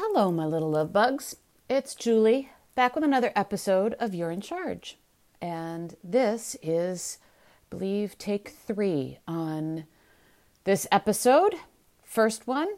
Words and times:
hello, 0.00 0.30
my 0.30 0.46
little 0.46 0.70
love 0.70 0.92
bugs. 0.92 1.34
It's 1.68 1.92
Julie 1.92 2.50
back 2.76 2.94
with 2.94 3.02
another 3.02 3.32
episode 3.34 3.94
of 3.94 4.14
You're 4.14 4.30
in 4.30 4.40
Charge. 4.40 4.96
And 5.42 5.96
this 6.04 6.56
is, 6.62 7.18
I 7.20 7.66
believe, 7.68 8.16
take 8.16 8.50
three 8.50 9.18
on 9.26 9.86
this 10.62 10.86
episode. 10.92 11.56
First 12.04 12.46
one, 12.46 12.68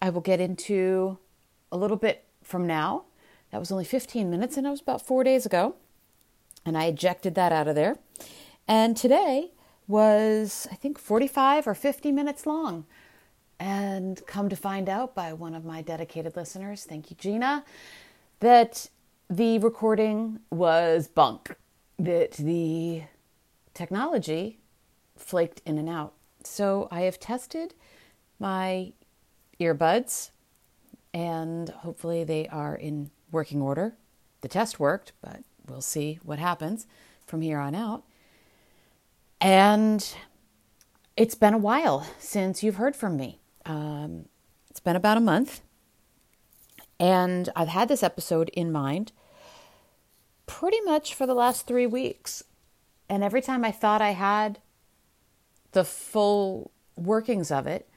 I 0.00 0.10
will 0.10 0.20
get 0.20 0.40
into 0.40 1.18
a 1.72 1.76
little 1.76 1.96
bit 1.96 2.22
from 2.40 2.68
now. 2.68 3.02
That 3.50 3.58
was 3.58 3.72
only 3.72 3.84
15 3.84 4.30
minutes, 4.30 4.56
and 4.56 4.64
that 4.64 4.70
was 4.70 4.80
about 4.80 5.04
four 5.04 5.24
days 5.24 5.44
ago. 5.44 5.74
And 6.64 6.78
I 6.78 6.84
ejected 6.84 7.34
that 7.34 7.50
out 7.50 7.66
of 7.66 7.74
there. 7.74 7.96
And 8.68 8.96
today 8.96 9.50
was, 9.88 10.68
I 10.70 10.76
think, 10.76 11.00
45 11.00 11.66
or 11.66 11.74
50 11.74 12.12
minutes 12.12 12.46
long. 12.46 12.86
And 13.58 14.20
come 14.26 14.48
to 14.48 14.56
find 14.56 14.88
out 14.88 15.14
by 15.14 15.32
one 15.32 15.54
of 15.54 15.64
my 15.64 15.82
dedicated 15.82 16.36
listeners, 16.36 16.84
thank 16.84 17.10
you, 17.10 17.16
Gina, 17.16 17.64
that 18.40 18.88
the 19.30 19.58
recording 19.60 20.40
was 20.50 21.06
bunk, 21.06 21.54
that 21.98 22.32
the 22.32 23.02
technology 23.72 24.58
flaked 25.16 25.62
in 25.64 25.78
and 25.78 25.88
out. 25.88 26.14
So 26.44 26.88
I 26.90 27.02
have 27.02 27.20
tested 27.20 27.74
my 28.40 28.92
earbuds 29.60 30.30
and 31.14 31.68
hopefully 31.68 32.24
they 32.24 32.48
are 32.48 32.74
in 32.74 33.10
working 33.30 33.62
order. 33.62 33.94
The 34.40 34.48
test 34.48 34.80
worked, 34.80 35.12
but 35.22 35.40
we'll 35.68 35.80
see 35.80 36.18
what 36.22 36.38
happens 36.38 36.86
from 37.26 37.42
here 37.42 37.58
on 37.58 37.74
out. 37.74 38.02
And 39.40 40.14
it's 41.16 41.34
been 41.34 41.54
a 41.54 41.58
while 41.58 42.06
since 42.18 42.62
you've 42.62 42.76
heard 42.76 42.96
from 42.96 43.16
me. 43.16 43.40
Um, 43.64 44.26
it's 44.70 44.80
been 44.80 44.96
about 44.96 45.16
a 45.16 45.20
month. 45.20 45.60
And 46.98 47.48
I've 47.56 47.68
had 47.68 47.88
this 47.88 48.02
episode 48.02 48.48
in 48.50 48.70
mind 48.70 49.12
pretty 50.46 50.80
much 50.82 51.14
for 51.14 51.26
the 51.26 51.34
last 51.34 51.66
three 51.66 51.86
weeks. 51.86 52.44
And 53.08 53.24
every 53.24 53.42
time 53.42 53.64
I 53.64 53.72
thought 53.72 54.00
I 54.00 54.10
had 54.10 54.60
the 55.72 55.84
full 55.84 56.70
workings 56.96 57.50
of 57.50 57.66
it, 57.66 57.88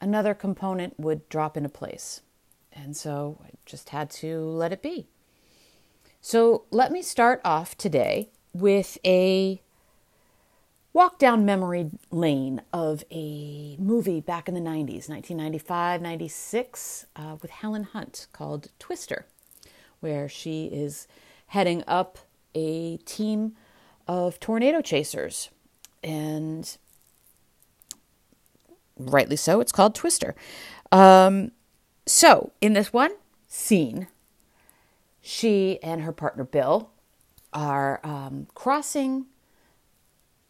another 0.00 0.34
component 0.34 0.98
would 0.98 1.28
drop 1.28 1.56
into 1.56 1.68
place. 1.68 2.22
And 2.72 2.96
so 2.96 3.38
I 3.44 3.50
just 3.64 3.90
had 3.90 4.10
to 4.10 4.40
let 4.40 4.72
it 4.72 4.82
be. 4.82 5.08
So 6.20 6.64
let 6.70 6.90
me 6.90 7.02
start 7.02 7.40
off 7.44 7.76
today 7.76 8.30
with 8.52 8.98
a 9.04 9.62
walk 10.98 11.16
down 11.16 11.44
memory 11.44 11.88
lane 12.10 12.60
of 12.72 13.04
a 13.12 13.76
movie 13.78 14.20
back 14.20 14.48
in 14.48 14.54
the 14.54 14.60
90s, 14.60 15.08
1995, 15.08 16.02
96, 16.02 17.06
uh, 17.14 17.36
with 17.40 17.52
Helen 17.52 17.84
Hunt 17.84 18.26
called 18.32 18.66
Twister, 18.80 19.24
where 20.00 20.28
she 20.28 20.64
is 20.64 21.06
heading 21.46 21.84
up 21.86 22.18
a 22.52 22.96
team 23.04 23.54
of 24.08 24.40
tornado 24.40 24.80
chasers. 24.80 25.50
And 26.02 26.76
rightly 28.98 29.36
so, 29.36 29.60
it's 29.60 29.70
called 29.70 29.94
Twister. 29.94 30.34
Um, 30.90 31.52
so, 32.06 32.50
in 32.60 32.72
this 32.72 32.92
one 32.92 33.12
scene, 33.46 34.08
she 35.20 35.78
and 35.80 36.02
her 36.02 36.12
partner 36.12 36.42
Bill 36.42 36.90
are 37.52 38.00
um, 38.02 38.48
crossing 38.56 39.26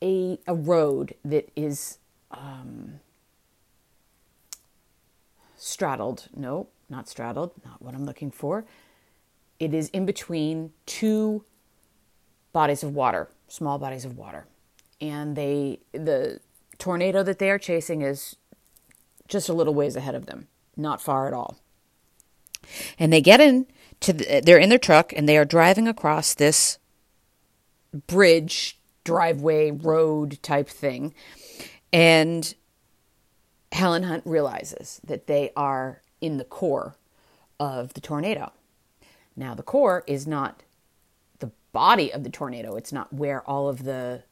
a, 0.02 0.38
a 0.46 0.54
road 0.54 1.14
that 1.24 1.50
is 1.56 1.98
um, 2.30 3.00
straddled. 5.56 6.28
No, 6.34 6.68
not 6.88 7.08
straddled, 7.08 7.52
not 7.64 7.82
what 7.82 7.94
I'm 7.94 8.04
looking 8.04 8.30
for. 8.30 8.64
It 9.58 9.74
is 9.74 9.88
in 9.90 10.06
between 10.06 10.72
two 10.86 11.44
bodies 12.52 12.82
of 12.82 12.94
water, 12.94 13.28
small 13.48 13.78
bodies 13.78 14.04
of 14.04 14.16
water. 14.16 14.46
And 15.00 15.36
they 15.36 15.80
the 15.92 16.40
tornado 16.78 17.22
that 17.22 17.38
they 17.38 17.50
are 17.50 17.58
chasing 17.58 18.02
is 18.02 18.36
just 19.28 19.48
a 19.48 19.52
little 19.52 19.74
ways 19.74 19.96
ahead 19.96 20.14
of 20.14 20.26
them, 20.26 20.48
not 20.76 21.00
far 21.00 21.26
at 21.26 21.34
all. 21.34 21.58
And 22.98 23.12
they 23.12 23.20
get 23.20 23.40
in 23.40 23.66
to 24.00 24.12
the, 24.12 24.40
they're 24.44 24.58
in 24.58 24.68
their 24.68 24.78
truck 24.78 25.12
and 25.14 25.28
they 25.28 25.36
are 25.36 25.44
driving 25.44 25.86
across 25.88 26.34
this 26.34 26.78
bridge, 28.06 28.77
driveway, 29.04 29.70
road 29.70 30.42
type 30.42 30.68
thing. 30.68 31.14
And 31.92 32.54
Helen 33.72 34.04
Hunt 34.04 34.22
realizes 34.26 35.00
that 35.04 35.26
they 35.26 35.50
are 35.56 36.02
in 36.20 36.38
the 36.38 36.44
core 36.44 36.96
of 37.60 37.94
the 37.94 38.00
tornado. 38.00 38.52
Now, 39.36 39.54
the 39.54 39.62
core 39.62 40.04
is 40.06 40.26
not 40.26 40.62
the 41.38 41.50
body 41.72 42.12
of 42.12 42.24
the 42.24 42.30
tornado, 42.30 42.76
it's 42.76 42.92
not 42.92 43.12
where 43.12 43.42
all 43.42 43.68
of 43.68 43.84
the 43.84 44.24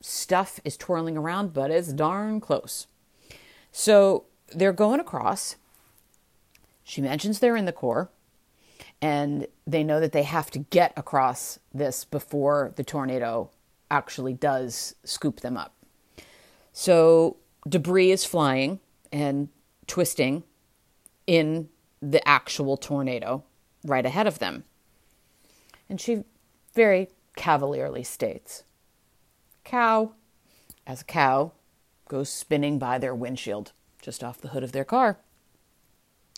stuff 0.00 0.60
is 0.64 0.76
twirling 0.76 1.16
around, 1.16 1.52
but 1.52 1.70
it's 1.70 1.92
darn 1.92 2.40
close. 2.40 2.86
So 3.72 4.24
they're 4.54 4.72
going 4.72 5.00
across. 5.00 5.56
She 6.84 7.00
mentions 7.00 7.38
they're 7.38 7.56
in 7.56 7.64
the 7.64 7.72
core, 7.72 8.10
and 9.02 9.46
they 9.66 9.82
know 9.82 10.00
that 10.00 10.12
they 10.12 10.22
have 10.22 10.50
to 10.52 10.60
get 10.60 10.92
across 10.96 11.58
this 11.74 12.04
before 12.04 12.72
the 12.76 12.84
tornado 12.84 13.50
actually 13.90 14.32
does 14.32 14.94
scoop 15.04 15.40
them 15.40 15.56
up. 15.56 15.74
So 16.72 17.36
debris 17.68 18.10
is 18.10 18.24
flying 18.24 18.80
and 19.12 19.48
twisting 19.86 20.44
in 21.26 21.68
the 22.00 22.26
actual 22.28 22.76
tornado 22.76 23.44
right 23.84 24.04
ahead 24.04 24.26
of 24.26 24.38
them. 24.38 24.64
And 25.88 26.00
she 26.00 26.24
very 26.74 27.08
cavalierly 27.36 28.02
states, 28.02 28.64
Cow, 29.64 30.12
as 30.86 31.02
a 31.02 31.04
cow 31.04 31.52
goes 32.08 32.28
spinning 32.28 32.78
by 32.78 32.98
their 32.98 33.14
windshield 33.14 33.72
just 34.00 34.22
off 34.22 34.40
the 34.40 34.48
hood 34.48 34.62
of 34.62 34.72
their 34.72 34.84
car. 34.84 35.18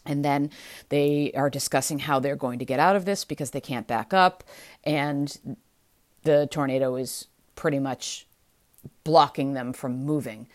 And 0.06 0.25
then 0.25 0.50
they 0.88 1.32
are 1.34 1.50
discussing 1.50 1.98
how 1.98 2.19
they're 2.19 2.36
going 2.36 2.59
to 2.60 2.65
get 2.65 2.80
out 2.80 2.97
of 2.97 3.04
this 3.04 3.25
because 3.25 3.50
they 3.50 3.60
can't 3.60 3.86
back 3.86 4.15
up. 4.15 4.42
And 4.84 5.56
the 6.22 6.48
tornado 6.50 6.97
is 6.97 7.26
pretty 7.59 7.81
much 7.81 8.25
blocking 9.03 9.53
them 9.55 9.73
from 9.73 10.05
moving. 10.05 10.47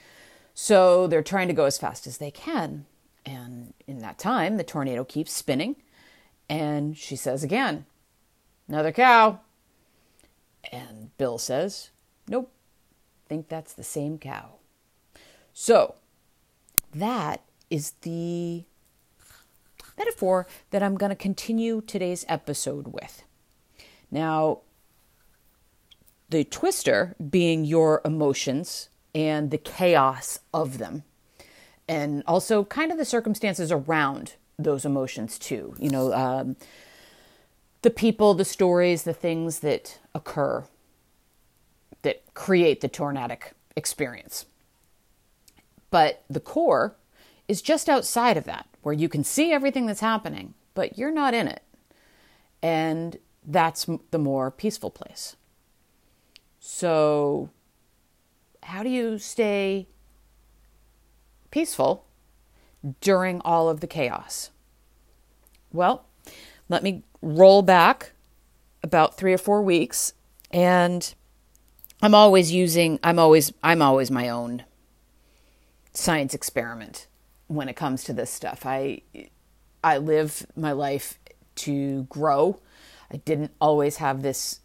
So 0.54 1.06
they're 1.06 1.22
trying 1.22 1.50
to 1.50 1.54
go 1.54 1.66
as 1.66 1.78
fast 1.78 2.08
as 2.08 2.18
they 2.18 2.32
can. 2.32 2.86
And 3.26 3.74
in 3.86 4.00
that 4.00 4.18
time, 4.18 4.56
the 4.56 4.64
tornado 4.64 5.04
keeps 5.04 5.34
spinning. 5.34 5.76
And 6.48 6.98
she 6.98 7.18
says 7.18 7.44
again, 7.44 7.86
Another 8.70 8.94
cow. 8.94 9.42
And 10.72 11.16
Bill 11.18 11.38
says, 11.38 11.90
Nope, 12.30 12.50
think 13.28 13.50
that's 13.50 13.74
the 13.74 13.84
same 13.84 14.18
cow. 14.18 14.52
So 15.54 15.96
that 16.96 17.42
is 17.70 17.92
the 18.04 18.64
metaphor 19.98 20.48
that 20.72 20.82
I'm 20.82 20.96
going 20.96 21.10
to 21.10 21.18
continue 21.18 21.82
today's 21.82 22.24
episode 22.30 22.94
with. 22.94 23.24
Now, 24.10 24.60
the 26.34 26.44
twister 26.44 27.16
being 27.30 27.64
your 27.64 28.02
emotions 28.04 28.90
and 29.14 29.52
the 29.52 29.58
chaos 29.60 30.40
of 30.52 30.80
them, 30.80 31.04
and 31.88 32.24
also 32.26 32.64
kind 32.64 32.92
of 32.92 32.98
the 32.98 33.06
circumstances 33.06 33.72
around 33.72 34.34
those 34.58 34.84
emotions, 34.84 35.38
too. 35.38 35.76
You 35.78 35.92
know, 35.92 36.12
um, 36.12 36.56
the 37.84 37.92
people, 37.92 38.34
the 38.34 38.46
stories, 38.46 39.04
the 39.04 39.14
things 39.14 39.60
that 39.60 40.00
occur 40.16 40.64
that 42.02 42.24
create 42.34 42.82
the 42.82 42.88
tornadic 42.88 43.54
experience. 43.76 44.48
But 45.92 46.24
the 46.28 46.40
core 46.40 46.96
is 47.48 47.62
just 47.62 47.88
outside 47.88 48.38
of 48.38 48.46
that, 48.46 48.66
where 48.82 48.96
you 48.96 49.08
can 49.08 49.24
see 49.24 49.52
everything 49.52 49.86
that's 49.86 50.00
happening, 50.00 50.56
but 50.74 50.98
you're 50.98 51.12
not 51.12 51.36
in 51.36 51.48
it. 51.48 51.62
And 52.64 53.20
that's 53.46 53.86
the 54.10 54.18
more 54.18 54.50
peaceful 54.50 54.90
place. 54.90 55.36
So, 56.66 57.50
how 58.64 58.84
do 58.84 58.90
you 58.90 59.18
stay 59.18 59.86
peaceful 61.52 62.06
during 63.02 63.42
all 63.42 63.68
of 63.68 63.82
the 63.82 63.86
chaos? 63.86 64.50
Well, 65.74 66.06
let 66.70 66.82
me 66.82 67.04
roll 67.22 67.64
back 67.64 68.14
about 68.82 69.18
three 69.18 69.34
or 69.34 69.38
four 69.38 69.62
weeks, 69.62 70.14
and 70.52 71.14
I'm 72.02 72.16
always 72.16 72.54
using, 72.54 72.98
I'm 73.04 73.20
always, 73.20 73.52
I'm 73.62 73.82
always 73.82 74.10
my 74.10 74.30
own 74.30 74.64
science 75.92 76.34
experiment 76.34 77.08
when 77.48 77.68
it 77.68 77.76
comes 77.76 78.06
to 78.06 78.14
this 78.14 78.30
stuff. 78.32 78.66
I 78.66 79.02
I 79.84 79.98
live 79.98 80.46
my 80.56 80.72
life 80.72 81.20
to 81.56 82.04
grow. 82.04 82.62
I 83.12 83.18
didn't 83.18 83.52
always 83.60 83.98
have 83.98 84.22
this 84.22 84.62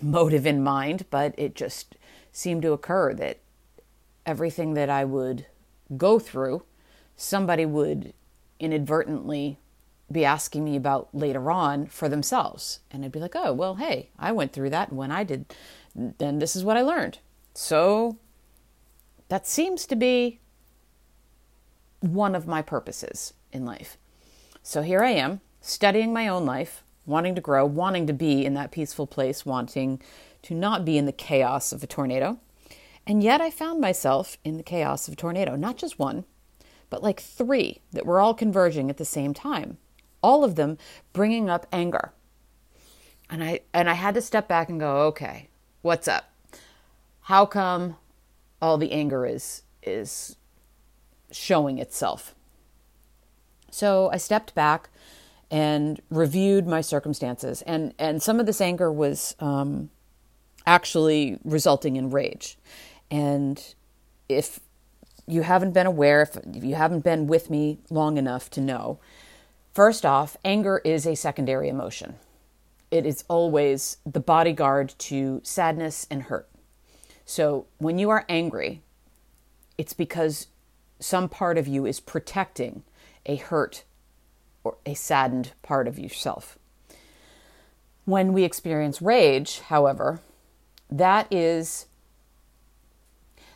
motive 0.00 0.46
in 0.46 0.62
mind, 0.62 1.06
but 1.10 1.34
it 1.36 1.54
just 1.54 1.96
seemed 2.32 2.62
to 2.62 2.72
occur 2.72 3.14
that 3.14 3.38
everything 4.24 4.74
that 4.74 4.90
I 4.90 5.04
would 5.04 5.46
go 5.96 6.18
through, 6.18 6.62
somebody 7.16 7.64
would 7.64 8.12
inadvertently 8.60 9.58
be 10.10 10.24
asking 10.24 10.64
me 10.64 10.76
about 10.76 11.08
later 11.14 11.50
on 11.50 11.86
for 11.86 12.08
themselves. 12.08 12.80
And 12.90 13.04
I'd 13.04 13.12
be 13.12 13.20
like, 13.20 13.36
oh, 13.36 13.52
well, 13.52 13.76
hey, 13.76 14.10
I 14.18 14.32
went 14.32 14.52
through 14.52 14.70
that. 14.70 14.88
And 14.88 14.98
when 14.98 15.10
I 15.10 15.24
did, 15.24 15.54
then 15.94 16.38
this 16.38 16.56
is 16.56 16.64
what 16.64 16.76
I 16.76 16.82
learned. 16.82 17.18
So 17.54 18.18
that 19.28 19.46
seems 19.46 19.86
to 19.86 19.96
be 19.96 20.40
one 22.00 22.34
of 22.34 22.46
my 22.46 22.62
purposes 22.62 23.34
in 23.52 23.64
life. 23.64 23.98
So 24.62 24.82
here 24.82 25.02
I 25.02 25.10
am, 25.10 25.40
studying 25.60 26.12
my 26.12 26.28
own 26.28 26.46
life, 26.46 26.82
wanting 27.08 27.34
to 27.34 27.40
grow, 27.40 27.64
wanting 27.64 28.06
to 28.06 28.12
be 28.12 28.44
in 28.44 28.54
that 28.54 28.70
peaceful 28.70 29.06
place, 29.06 29.46
wanting 29.46 30.00
to 30.42 30.54
not 30.54 30.84
be 30.84 30.98
in 30.98 31.06
the 31.06 31.12
chaos 31.12 31.72
of 31.72 31.82
a 31.82 31.86
tornado. 31.86 32.38
And 33.06 33.22
yet 33.22 33.40
I 33.40 33.50
found 33.50 33.80
myself 33.80 34.36
in 34.44 34.58
the 34.58 34.62
chaos 34.62 35.08
of 35.08 35.14
a 35.14 35.16
tornado, 35.16 35.56
not 35.56 35.78
just 35.78 35.98
one, 35.98 36.24
but 36.90 37.02
like 37.02 37.20
three 37.20 37.80
that 37.92 38.06
were 38.06 38.20
all 38.20 38.34
converging 38.34 38.90
at 38.90 38.98
the 38.98 39.04
same 39.04 39.32
time, 39.32 39.78
all 40.22 40.44
of 40.44 40.54
them 40.54 40.76
bringing 41.12 41.48
up 41.48 41.66
anger. 41.72 42.12
And 43.30 43.42
I 43.42 43.60
and 43.74 43.90
I 43.90 43.94
had 43.94 44.14
to 44.14 44.22
step 44.22 44.48
back 44.48 44.68
and 44.68 44.80
go, 44.80 45.06
"Okay, 45.08 45.48
what's 45.82 46.08
up? 46.08 46.30
How 47.22 47.44
come 47.46 47.96
all 48.60 48.78
the 48.78 48.92
anger 48.92 49.26
is 49.26 49.62
is 49.82 50.36
showing 51.30 51.78
itself?" 51.78 52.34
So 53.70 54.10
I 54.10 54.16
stepped 54.16 54.54
back 54.54 54.88
and 55.50 56.00
reviewed 56.10 56.66
my 56.66 56.80
circumstances, 56.80 57.62
and 57.62 57.94
and 57.98 58.22
some 58.22 58.40
of 58.40 58.46
this 58.46 58.60
anger 58.60 58.92
was 58.92 59.34
um, 59.40 59.90
actually 60.66 61.38
resulting 61.44 61.96
in 61.96 62.10
rage. 62.10 62.58
And 63.10 63.74
if 64.28 64.60
you 65.26 65.42
haven't 65.42 65.72
been 65.72 65.86
aware, 65.86 66.22
if 66.22 66.64
you 66.64 66.74
haven't 66.74 67.04
been 67.04 67.26
with 67.26 67.50
me 67.50 67.78
long 67.90 68.18
enough 68.18 68.50
to 68.50 68.60
know, 68.60 68.98
first 69.72 70.04
off, 70.04 70.36
anger 70.44 70.80
is 70.84 71.06
a 71.06 71.14
secondary 71.14 71.68
emotion. 71.68 72.16
It 72.90 73.04
is 73.04 73.24
always 73.28 73.98
the 74.06 74.20
bodyguard 74.20 74.94
to 74.98 75.40
sadness 75.44 76.06
and 76.10 76.24
hurt. 76.24 76.48
So 77.24 77.66
when 77.76 77.98
you 77.98 78.08
are 78.08 78.24
angry, 78.28 78.82
it's 79.76 79.92
because 79.92 80.48
some 80.98 81.28
part 81.28 81.58
of 81.58 81.68
you 81.68 81.86
is 81.86 82.00
protecting 82.00 82.82
a 83.26 83.36
hurt 83.36 83.84
or 84.64 84.76
a 84.86 84.94
saddened 84.94 85.52
part 85.62 85.88
of 85.88 85.98
yourself. 85.98 86.58
When 88.04 88.32
we 88.32 88.44
experience 88.44 89.02
rage, 89.02 89.60
however, 89.60 90.20
that 90.90 91.32
is 91.32 91.86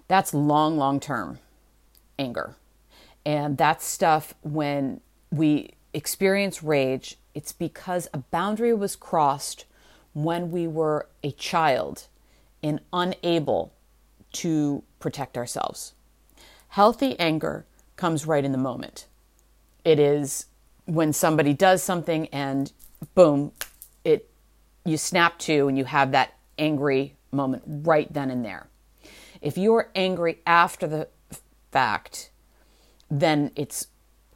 that's 0.09 0.35
long 0.35 0.77
long 0.77 1.01
term 1.01 1.39
anger. 2.19 2.57
And 3.25 3.57
that 3.59 3.83
stuff, 3.83 4.35
when 4.43 5.01
we 5.31 5.71
experience 5.95 6.63
rage, 6.63 7.17
it's 7.35 7.53
because 7.53 8.09
a 8.13 8.19
boundary 8.19 8.75
was 8.75 8.97
crossed 8.97 9.65
when 10.13 10.51
we 10.51 10.67
were 10.67 11.09
a 11.23 11.31
child 11.33 12.09
and 12.63 12.81
unable 12.93 13.73
to 14.33 14.83
protect 14.99 15.39
ourselves. 15.39 15.95
Healthy 16.69 17.19
anger 17.19 17.65
comes 17.97 18.27
right 18.27 18.45
in 18.45 18.53
the 18.53 18.59
moment. 18.59 19.07
It 19.85 19.99
is 19.99 20.47
when 20.87 21.13
somebody 21.13 21.55
does 21.55 21.83
something 21.83 22.29
and 22.29 22.73
boom, 23.15 23.53
it 24.05 24.29
you 24.85 24.97
snap 24.97 25.39
to 25.39 25.69
and 25.69 25.79
you 25.79 25.85
have 25.85 26.13
that 26.13 26.35
angry 26.59 27.15
moment 27.31 27.63
right 27.67 28.13
then 28.13 28.31
and 28.31 28.45
there. 28.45 28.69
If 29.41 29.57
you're 29.57 29.91
angry 29.95 30.41
after 30.47 30.87
the 30.87 31.09
fact, 31.71 32.31
then 33.11 33.51
it's 33.57 33.89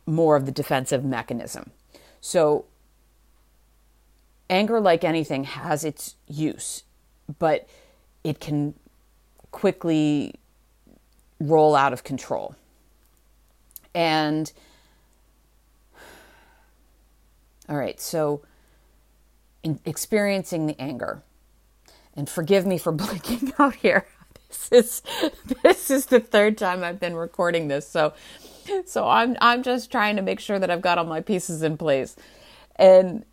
more 0.07 0.37
of 0.37 0.47
the 0.47 0.53
defensive 0.53 1.05
mechanism. 1.05 1.71
So, 2.21 2.65
anger, 4.49 4.81
like 4.81 5.05
anything, 5.05 5.45
has 5.45 5.85
its 5.85 6.17
use, 6.27 6.85
but 7.39 7.69
it 8.25 8.41
can 8.41 8.75
quickly 9.51 10.35
roll 11.41 11.75
out 11.77 11.93
of 11.93 12.05
control. 12.05 12.55
And, 13.95 14.53
all 17.69 17.77
right, 17.77 18.01
so 18.01 18.43
in 19.63 19.81
experiencing 19.85 20.67
the 20.67 20.81
anger, 20.81 21.23
and 22.15 22.29
forgive 22.29 22.67
me 22.67 22.79
for 22.79 22.93
blinking 22.93 23.53
out 23.59 23.77
here 23.77 24.07
this 24.49 24.69
is 24.73 25.03
this 25.63 25.91
is 25.91 26.07
the 26.07 26.21
third 26.21 26.59
time 26.59 26.83
I've 26.83 27.01
been 27.01 27.17
recording 27.17 27.69
this. 27.69 27.89
So 27.89 28.13
so 28.85 29.09
I'm 29.09 29.37
I'm 29.41 29.63
just 29.63 29.91
trying 29.91 30.17
to 30.17 30.23
make 30.23 30.41
sure 30.41 30.59
that 30.59 30.71
I've 30.71 30.81
got 30.81 30.99
all 30.99 31.05
my 31.05 31.21
pieces 31.21 31.63
in 31.63 31.77
place. 31.77 32.17
And 32.77 33.25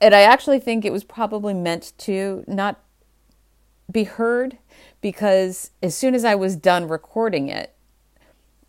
and 0.00 0.14
I 0.14 0.22
actually 0.22 0.60
think 0.60 0.84
it 0.84 0.92
was 0.92 1.04
probably 1.04 1.54
meant 1.54 1.92
to 1.98 2.44
not 2.46 2.80
be 3.90 4.04
heard 4.04 4.58
because 5.00 5.70
as 5.82 5.94
soon 5.96 6.14
as 6.14 6.24
I 6.24 6.34
was 6.34 6.56
done 6.56 6.88
recording 6.88 7.48
it, 7.48 7.74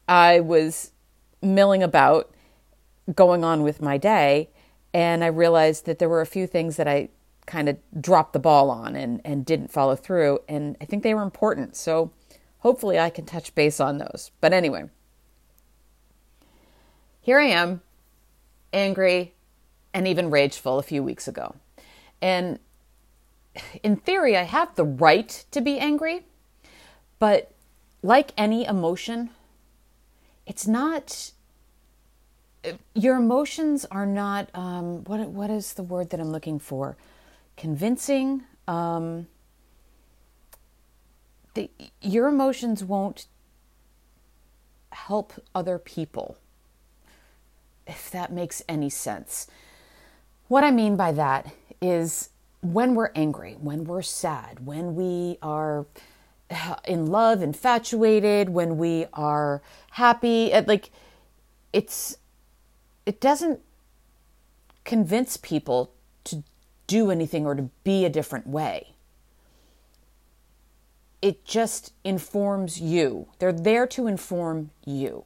I 0.08 0.40
was 0.40 0.92
milling 1.42 1.84
about 1.84 2.34
going 3.14 3.44
on 3.44 3.64
with 3.64 3.82
my 3.82 3.98
day 3.98 4.50
and 4.94 5.24
I 5.24 5.28
realized 5.28 5.86
that 5.86 6.00
there 6.00 6.10
were 6.10 6.22
a 6.22 6.26
few 6.26 6.48
things 6.48 6.78
that 6.78 6.88
I 6.88 7.10
kind 7.46 7.70
of 7.70 7.78
dropped 8.00 8.34
the 8.34 8.40
ball 8.40 8.70
on 8.70 8.96
and, 8.96 9.22
and 9.26 9.46
didn't 9.46 9.72
follow 9.72 9.96
through. 9.96 10.40
And 10.48 10.78
I 10.82 10.86
think 10.86 11.04
they 11.04 11.14
were 11.14 11.24
important. 11.24 11.76
So 11.76 12.12
hopefully 12.60 13.00
I 13.00 13.10
can 13.10 13.26
touch 13.26 13.56
base 13.56 13.80
on 13.80 13.98
those. 13.98 14.32
But 14.42 14.54
anyway, 14.54 14.86
here 17.20 17.40
I 17.40 17.48
am, 17.48 17.82
angry 18.74 19.34
and 19.94 20.08
even 20.08 20.30
rageful 20.30 20.80
a 20.80 20.84
few 20.84 21.04
weeks 21.04 21.28
ago. 21.28 21.56
And 22.22 22.60
in 23.84 23.98
theory, 23.98 24.38
I 24.38 24.44
have 24.44 24.76
the 24.76 24.86
right 24.86 25.46
to 25.52 25.62
be 25.62 25.80
angry. 25.80 26.26
But 27.20 27.52
like 28.02 28.32
any 28.38 28.66
emotion, 28.66 29.30
it's 30.46 30.68
not 30.68 31.32
your 32.94 33.18
emotions 33.18 33.86
are 33.92 34.06
not 34.06 34.50
um, 34.54 35.04
what 35.06 35.20
what 35.30 35.50
is 35.50 35.74
the 35.74 35.84
word 35.84 36.10
that 36.12 36.20
I'm 36.20 36.32
looking 36.32 36.60
for? 36.60 36.96
convincing. 37.62 38.44
Um, 38.68 39.28
the, 41.54 41.70
your 42.02 42.28
emotions 42.28 42.84
won't 42.84 43.28
help 44.92 45.34
other 45.54 45.78
people, 45.78 46.38
if 47.86 48.10
that 48.10 48.32
makes 48.32 48.64
any 48.68 48.90
sense. 48.90 49.46
What 50.48 50.64
I 50.64 50.72
mean 50.72 50.96
by 50.96 51.12
that 51.12 51.54
is 51.82 52.30
when 52.62 52.96
we're 52.96 53.12
angry, 53.14 53.58
when 53.60 53.84
we're 53.84 54.02
sad, 54.02 54.66
when 54.66 54.96
we 54.96 55.38
are 55.44 55.86
in 56.86 57.06
love, 57.08 57.44
infatuated, 57.44 58.50
when 58.50 58.78
we 58.78 59.06
are 59.14 59.62
happy, 59.92 60.52
like 60.66 60.90
it's 61.74 62.18
it 63.06 63.20
doesn't 63.20 63.62
convince 64.84 65.38
people 65.38 65.94
to 66.24 66.44
do 66.88 67.12
anything 67.12 67.46
or 67.46 67.56
to 67.56 67.70
be 67.84 68.06
a 68.06 68.10
different 68.10 68.48
way. 68.48 68.94
It 71.22 71.46
just 71.46 71.94
informs 72.04 72.82
you. 72.82 73.28
They're 73.40 73.54
there 73.54 73.86
to 73.88 74.08
inform 74.08 74.72
you. 74.86 75.26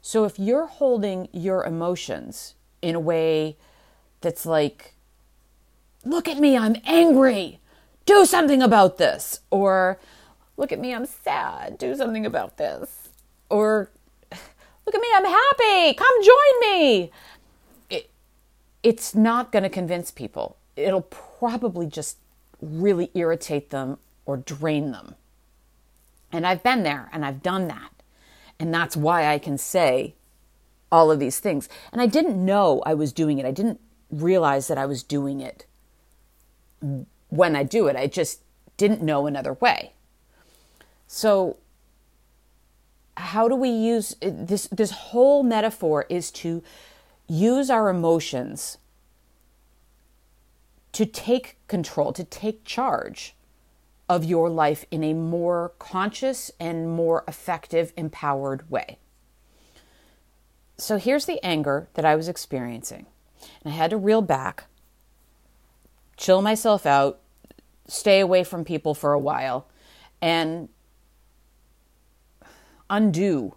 So 0.00 0.24
if 0.24 0.38
you're 0.38 0.66
holding 0.66 1.28
your 1.32 1.64
emotions 1.64 2.54
in 2.80 2.96
a 2.96 3.00
way 3.00 3.56
that's 4.20 4.44
like, 4.44 4.94
look 6.04 6.26
at 6.26 6.38
me, 6.38 6.56
I'm 6.56 6.76
angry, 6.84 7.60
do 8.04 8.26
something 8.26 8.62
about 8.62 8.98
this, 8.98 9.40
or 9.50 10.00
look 10.56 10.72
at 10.72 10.80
me, 10.80 10.92
I'm 10.92 11.06
sad, 11.06 11.78
do 11.78 11.94
something 11.94 12.26
about 12.26 12.56
this, 12.56 13.10
or 13.48 13.90
look 14.92 14.94
at 14.94 15.00
me, 15.00 15.08
I'm 15.14 15.24
happy, 15.24 15.94
come 15.94 16.22
join 16.22 16.70
me. 16.70 17.10
It, 17.90 18.10
it's 18.82 19.14
not 19.14 19.52
going 19.52 19.62
to 19.62 19.70
convince 19.70 20.10
people 20.10 20.56
it'll 20.76 21.02
probably 21.02 21.86
just 21.86 22.18
really 22.60 23.10
irritate 23.14 23.70
them 23.70 23.98
or 24.24 24.36
drain 24.36 24.92
them. 24.92 25.14
And 26.30 26.46
I've 26.46 26.62
been 26.62 26.82
there 26.82 27.10
and 27.12 27.24
I've 27.24 27.42
done 27.42 27.68
that. 27.68 27.90
And 28.58 28.72
that's 28.72 28.96
why 28.96 29.26
I 29.26 29.38
can 29.38 29.58
say 29.58 30.14
all 30.90 31.10
of 31.10 31.18
these 31.18 31.40
things. 31.40 31.68
And 31.92 32.00
I 32.00 32.06
didn't 32.06 32.42
know 32.42 32.82
I 32.86 32.94
was 32.94 33.12
doing 33.12 33.38
it. 33.38 33.46
I 33.46 33.50
didn't 33.50 33.80
realize 34.10 34.68
that 34.68 34.78
I 34.78 34.86
was 34.86 35.02
doing 35.02 35.40
it 35.40 35.66
when 37.28 37.56
I 37.56 37.62
do 37.62 37.86
it. 37.88 37.96
I 37.96 38.06
just 38.06 38.40
didn't 38.76 39.02
know 39.02 39.26
another 39.26 39.54
way. 39.54 39.92
So 41.06 41.56
how 43.16 43.48
do 43.48 43.54
we 43.54 43.68
use 43.68 44.16
uh, 44.22 44.30
this 44.32 44.66
this 44.68 44.90
whole 44.90 45.42
metaphor 45.42 46.06
is 46.08 46.30
to 46.30 46.62
use 47.28 47.70
our 47.70 47.88
emotions 47.88 48.78
to 50.92 51.06
take 51.06 51.56
control, 51.68 52.12
to 52.12 52.24
take 52.24 52.64
charge 52.64 53.34
of 54.08 54.24
your 54.24 54.50
life 54.50 54.84
in 54.90 55.02
a 55.02 55.14
more 55.14 55.72
conscious 55.78 56.50
and 56.60 56.90
more 56.90 57.24
effective, 57.26 57.92
empowered 57.96 58.70
way. 58.70 58.98
So 60.76 60.98
here's 60.98 61.24
the 61.24 61.42
anger 61.44 61.88
that 61.94 62.04
I 62.04 62.14
was 62.14 62.28
experiencing. 62.28 63.06
And 63.64 63.72
I 63.72 63.76
had 63.76 63.90
to 63.90 63.96
reel 63.96 64.20
back, 64.20 64.64
chill 66.16 66.42
myself 66.42 66.84
out, 66.84 67.20
stay 67.88 68.20
away 68.20 68.44
from 68.44 68.64
people 68.64 68.94
for 68.94 69.12
a 69.12 69.18
while, 69.18 69.66
and 70.20 70.68
undo, 72.92 73.54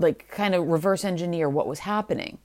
like 0.00 0.28
kind 0.28 0.54
of 0.54 0.66
reverse 0.66 1.04
engineer 1.04 1.48
what 1.48 1.68
was 1.68 1.80
happening. 1.80 2.38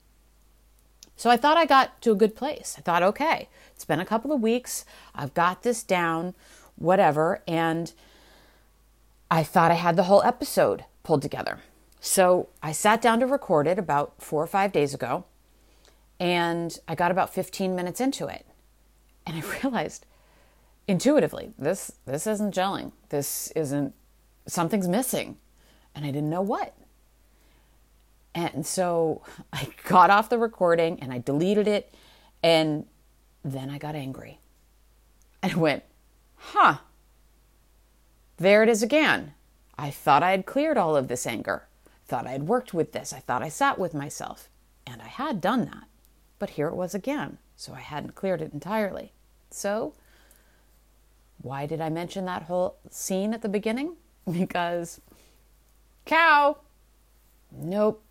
So 1.16 1.30
I 1.30 1.38
thought 1.38 1.58
I 1.58 1.66
got 1.66 2.02
to 2.02 2.12
a 2.12 2.16
good 2.16 2.36
place. 2.36 2.76
I 2.78 2.82
thought, 2.82 3.02
okay, 3.02 3.48
it's 3.74 3.86
been 3.86 4.00
a 4.00 4.06
couple 4.06 4.32
of 4.32 4.42
weeks. 4.42 4.84
I've 5.16 5.34
got 5.34 5.64
this 5.64 5.82
down, 5.82 6.36
whatever. 6.76 7.42
And 7.48 7.94
I 9.32 9.44
thought 9.44 9.72
I 9.72 9.76
had 9.76 9.96
the 9.96 10.04
whole 10.04 10.22
episode 10.24 10.86
pulled 11.04 11.22
together. 11.22 11.60
So 12.02 12.50
I 12.62 12.74
sat 12.74 13.02
down 13.02 13.22
to 13.22 13.26
record 13.28 13.68
it 13.68 13.80
about 13.80 14.22
four 14.22 14.44
or 14.44 14.48
five 14.48 14.72
days 14.72 14.94
ago. 14.94 15.24
And 16.20 16.78
I 16.88 16.96
got 16.96 17.12
about 17.12 17.34
15 17.34 17.76
minutes 17.76 18.02
into 18.02 18.28
it. 18.28 18.46
And 19.26 19.38
I 19.38 19.42
realized 19.64 20.06
intuitively, 20.88 21.54
this, 21.58 21.94
this 22.06 22.28
isn't 22.28 22.54
gelling. 22.54 22.92
This 23.10 23.52
isn't, 23.52 23.94
something's 24.46 24.88
missing. 24.90 25.38
And 25.96 26.06
I 26.06 26.12
didn't 26.12 26.30
know 26.30 26.42
what. 26.42 26.74
And 28.36 28.66
so 28.66 29.22
I 29.54 29.70
got 29.86 30.10
off 30.10 30.30
the 30.30 30.38
recording 30.38 31.00
and 31.00 31.14
I 31.14 31.20
deleted 31.20 31.68
it. 31.68 31.94
And 32.42 32.86
then 33.44 33.70
I 33.70 33.78
got 33.78 33.96
angry. 33.96 34.40
And 35.42 35.56
went, 35.56 35.84
huh, 36.36 36.78
there 38.38 38.64
it 38.64 38.70
is 38.70 38.82
again. 38.82 39.34
I 39.78 39.90
thought 39.90 40.24
I 40.24 40.32
had 40.32 40.46
cleared 40.46 40.78
all 40.78 40.96
of 40.96 41.08
this 41.08 41.28
anger. 41.28 41.68
Thought 42.06 42.28
I 42.28 42.32
had 42.32 42.48
worked 42.48 42.74
with 42.74 42.92
this. 42.92 43.12
I 43.12 43.20
thought 43.20 43.44
I 43.44 43.50
sat 43.50 43.80
with 43.80 43.94
myself. 43.94 44.50
And 44.86 45.02
I 45.02 45.08
had 45.08 45.42
done 45.42 45.66
that. 45.66 45.86
But 46.40 46.52
here 46.52 46.68
it 46.68 46.76
was 46.76 46.94
again. 46.94 47.38
So 47.56 47.74
I 47.74 47.80
hadn't 47.80 48.16
cleared 48.16 48.42
it 48.42 48.54
entirely. 48.54 49.14
So, 49.50 49.94
why 51.42 51.66
did 51.66 51.80
I 51.80 51.90
mention 51.90 52.26
that 52.26 52.44
whole 52.44 52.78
scene 52.90 53.34
at 53.34 53.42
the 53.42 53.50
beginning? 53.50 53.96
Because 54.32 55.02
cow. 56.06 56.58
Nope. 57.52 58.04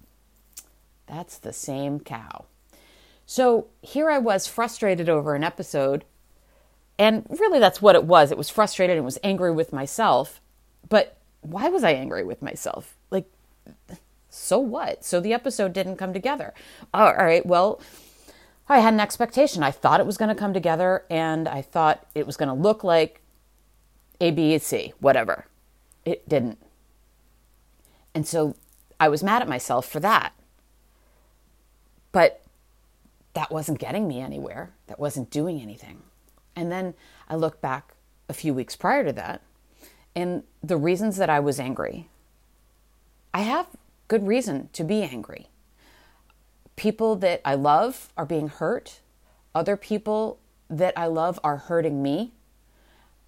That's 1.06 1.38
the 1.38 1.52
same 1.52 2.00
cow. 2.00 2.46
So 3.26 3.66
here 3.80 4.10
I 4.10 4.18
was 4.18 4.46
frustrated 4.46 5.08
over 5.08 5.34
an 5.34 5.44
episode. 5.44 6.04
And 6.98 7.26
really, 7.28 7.58
that's 7.58 7.82
what 7.82 7.94
it 7.94 8.04
was. 8.04 8.30
It 8.30 8.38
was 8.38 8.50
frustrated 8.50 8.96
and 8.96 9.04
was 9.04 9.18
angry 9.24 9.50
with 9.50 9.72
myself. 9.72 10.40
But 10.88 11.16
why 11.40 11.68
was 11.68 11.84
I 11.84 11.92
angry 11.92 12.24
with 12.24 12.42
myself? 12.42 12.96
Like, 13.10 13.30
so 14.28 14.58
what? 14.58 15.04
So 15.04 15.20
the 15.20 15.32
episode 15.32 15.72
didn't 15.72 15.96
come 15.96 16.12
together. 16.12 16.54
All 16.94 17.14
right, 17.14 17.44
well, 17.44 17.80
I 18.68 18.78
had 18.78 18.94
an 18.94 19.00
expectation. 19.00 19.62
I 19.62 19.70
thought 19.70 20.00
it 20.00 20.06
was 20.06 20.16
going 20.16 20.28
to 20.28 20.34
come 20.34 20.54
together 20.54 21.04
and 21.10 21.48
I 21.48 21.62
thought 21.62 22.06
it 22.14 22.26
was 22.26 22.36
going 22.36 22.48
to 22.48 22.54
look 22.54 22.84
like 22.84 23.20
A, 24.20 24.30
B, 24.30 24.56
C, 24.58 24.92
whatever. 25.00 25.46
It 26.04 26.28
didn't. 26.28 26.58
And 28.14 28.26
so 28.26 28.56
I 29.00 29.08
was 29.08 29.22
mad 29.22 29.42
at 29.42 29.48
myself 29.48 29.86
for 29.86 30.00
that. 30.00 30.32
But 32.12 32.42
that 33.34 33.50
wasn't 33.50 33.78
getting 33.78 34.06
me 34.06 34.20
anywhere. 34.20 34.72
That 34.86 34.98
wasn't 34.98 35.30
doing 35.30 35.60
anything. 35.60 36.02
And 36.54 36.70
then 36.70 36.94
I 37.28 37.36
look 37.36 37.60
back 37.60 37.94
a 38.28 38.34
few 38.34 38.52
weeks 38.54 38.76
prior 38.76 39.04
to 39.04 39.12
that, 39.12 39.42
and 40.14 40.42
the 40.62 40.76
reasons 40.76 41.16
that 41.16 41.30
I 41.30 41.40
was 41.40 41.58
angry, 41.58 42.08
I 43.32 43.40
have 43.40 43.66
good 44.08 44.26
reason 44.26 44.68
to 44.74 44.84
be 44.84 45.02
angry. 45.02 45.48
People 46.76 47.16
that 47.16 47.40
I 47.44 47.54
love 47.54 48.12
are 48.16 48.26
being 48.26 48.48
hurt. 48.48 49.00
Other 49.54 49.76
people 49.76 50.38
that 50.68 50.92
I 50.96 51.06
love 51.06 51.40
are 51.42 51.56
hurting 51.56 52.02
me. 52.02 52.32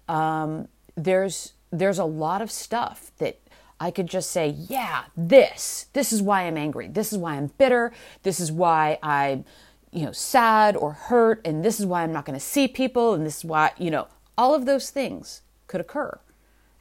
Um, 0.07 0.67
there's 0.95 1.53
there's 1.71 1.99
a 1.99 2.05
lot 2.05 2.41
of 2.41 2.51
stuff 2.51 3.11
that 3.17 3.39
I 3.79 3.91
could 3.91 4.07
just 4.07 4.31
say, 4.31 4.55
yeah, 4.57 5.05
this, 5.17 5.87
this 5.93 6.13
is 6.13 6.21
why 6.21 6.43
I'm 6.43 6.57
angry. 6.57 6.87
This 6.87 7.11
is 7.11 7.19
why 7.19 7.35
I'm 7.35 7.47
bitter. 7.57 7.91
This 8.23 8.39
is 8.39 8.51
why 8.51 8.97
I'm, 9.03 9.43
you 9.91 10.05
know, 10.05 10.11
sad 10.11 10.75
or 10.77 10.93
hurt. 10.93 11.41
And 11.45 11.63
this 11.63 11.79
is 11.79 11.85
why 11.85 12.03
I'm 12.03 12.13
not 12.13 12.25
going 12.25 12.39
to 12.39 12.45
see 12.45 12.67
people. 12.67 13.13
And 13.13 13.25
this 13.25 13.39
is 13.39 13.45
why, 13.45 13.71
you 13.77 13.91
know, 13.91 14.07
all 14.37 14.53
of 14.53 14.65
those 14.65 14.89
things 14.89 15.41
could 15.67 15.81
occur 15.81 16.19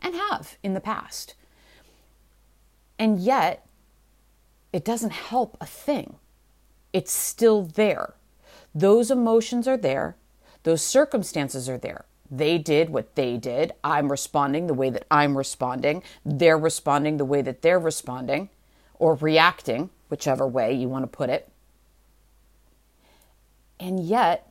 and 0.00 0.14
have 0.14 0.56
in 0.62 0.74
the 0.74 0.80
past. 0.80 1.34
And 2.98 3.18
yet, 3.18 3.66
it 4.72 4.84
doesn't 4.84 5.12
help 5.12 5.56
a 5.60 5.66
thing. 5.66 6.16
It's 6.92 7.12
still 7.12 7.62
there. 7.62 8.14
Those 8.74 9.10
emotions 9.10 9.66
are 9.66 9.76
there. 9.76 10.16
Those 10.62 10.82
circumstances 10.82 11.68
are 11.68 11.78
there. 11.78 12.04
They 12.36 12.58
did 12.58 12.90
what 12.90 13.14
they 13.14 13.36
did. 13.36 13.72
I'm 13.84 14.10
responding 14.10 14.66
the 14.66 14.74
way 14.74 14.90
that 14.90 15.06
I'm 15.10 15.38
responding. 15.38 16.02
They're 16.24 16.58
responding 16.58 17.16
the 17.16 17.24
way 17.24 17.42
that 17.42 17.62
they're 17.62 17.78
responding 17.78 18.48
or 18.98 19.14
reacting, 19.14 19.90
whichever 20.08 20.46
way 20.46 20.72
you 20.74 20.88
want 20.88 21.04
to 21.04 21.06
put 21.06 21.30
it. 21.30 21.48
And 23.78 24.00
yet, 24.00 24.50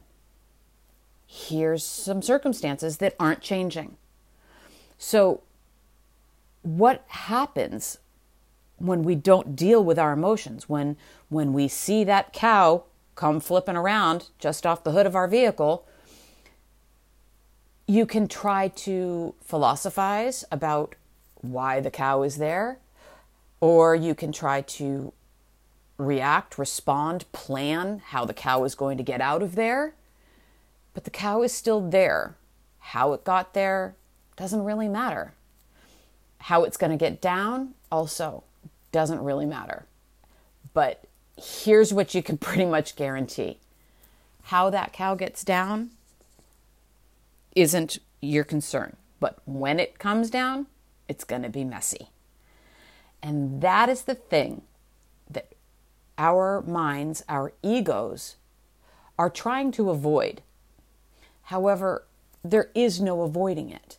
here's 1.27 1.83
some 1.85 2.21
circumstances 2.21 2.97
that 2.97 3.15
aren't 3.19 3.41
changing. 3.41 3.97
So, 4.97 5.41
what 6.61 7.03
happens 7.07 7.97
when 8.77 9.03
we 9.03 9.15
don't 9.15 9.55
deal 9.57 9.83
with 9.83 9.99
our 9.99 10.13
emotions? 10.13 10.69
When 10.69 10.95
when 11.27 11.51
we 11.51 11.67
see 11.67 12.05
that 12.05 12.31
cow 12.31 12.83
come 13.15 13.41
flipping 13.41 13.75
around 13.75 14.29
just 14.39 14.65
off 14.65 14.83
the 14.83 14.91
hood 14.91 15.05
of 15.05 15.15
our 15.15 15.27
vehicle, 15.27 15.85
you 17.87 18.05
can 18.05 18.27
try 18.27 18.69
to 18.69 19.33
philosophize 19.41 20.45
about 20.51 20.95
why 21.35 21.79
the 21.79 21.91
cow 21.91 22.23
is 22.23 22.37
there, 22.37 22.79
or 23.59 23.95
you 23.95 24.15
can 24.15 24.31
try 24.31 24.61
to 24.61 25.13
react, 25.97 26.57
respond, 26.57 27.29
plan 27.31 28.01
how 28.07 28.25
the 28.25 28.33
cow 28.33 28.63
is 28.63 28.75
going 28.75 28.97
to 28.97 29.03
get 29.03 29.21
out 29.21 29.41
of 29.41 29.55
there. 29.55 29.93
But 30.93 31.03
the 31.03 31.09
cow 31.09 31.41
is 31.41 31.51
still 31.51 31.81
there. 31.81 32.35
How 32.79 33.13
it 33.13 33.23
got 33.23 33.53
there 33.53 33.95
doesn't 34.35 34.63
really 34.63 34.87
matter. 34.87 35.33
How 36.39 36.63
it's 36.63 36.77
going 36.77 36.91
to 36.91 36.97
get 36.97 37.21
down 37.21 37.73
also 37.91 38.43
doesn't 38.91 39.23
really 39.23 39.45
matter. 39.45 39.85
But 40.73 41.03
here's 41.37 41.93
what 41.93 42.13
you 42.13 42.23
can 42.23 42.37
pretty 42.49 42.65
much 42.65 42.95
guarantee 42.95 43.57
how 44.47 44.69
that 44.69 44.91
cow 44.91 45.15
gets 45.15 45.43
down 45.43 45.89
isn't 47.55 47.99
your 48.21 48.43
concern. 48.43 48.95
But 49.19 49.39
when 49.45 49.79
it 49.79 49.99
comes 49.99 50.29
down, 50.29 50.67
it's 51.07 51.23
going 51.23 51.43
to 51.43 51.49
be 51.49 51.63
messy. 51.63 52.09
And 53.21 53.61
that 53.61 53.89
is 53.89 54.03
the 54.03 54.15
thing 54.15 54.63
that 55.29 55.53
our 56.17 56.61
minds, 56.61 57.23
our 57.29 57.53
egos, 57.61 58.35
are 59.17 59.29
trying 59.29 59.71
to 59.73 59.89
avoid. 59.89 60.41
However, 61.43 62.05
there 62.43 62.69
is 62.75 62.99
no 62.99 63.21
avoiding 63.21 63.69
it. 63.69 63.97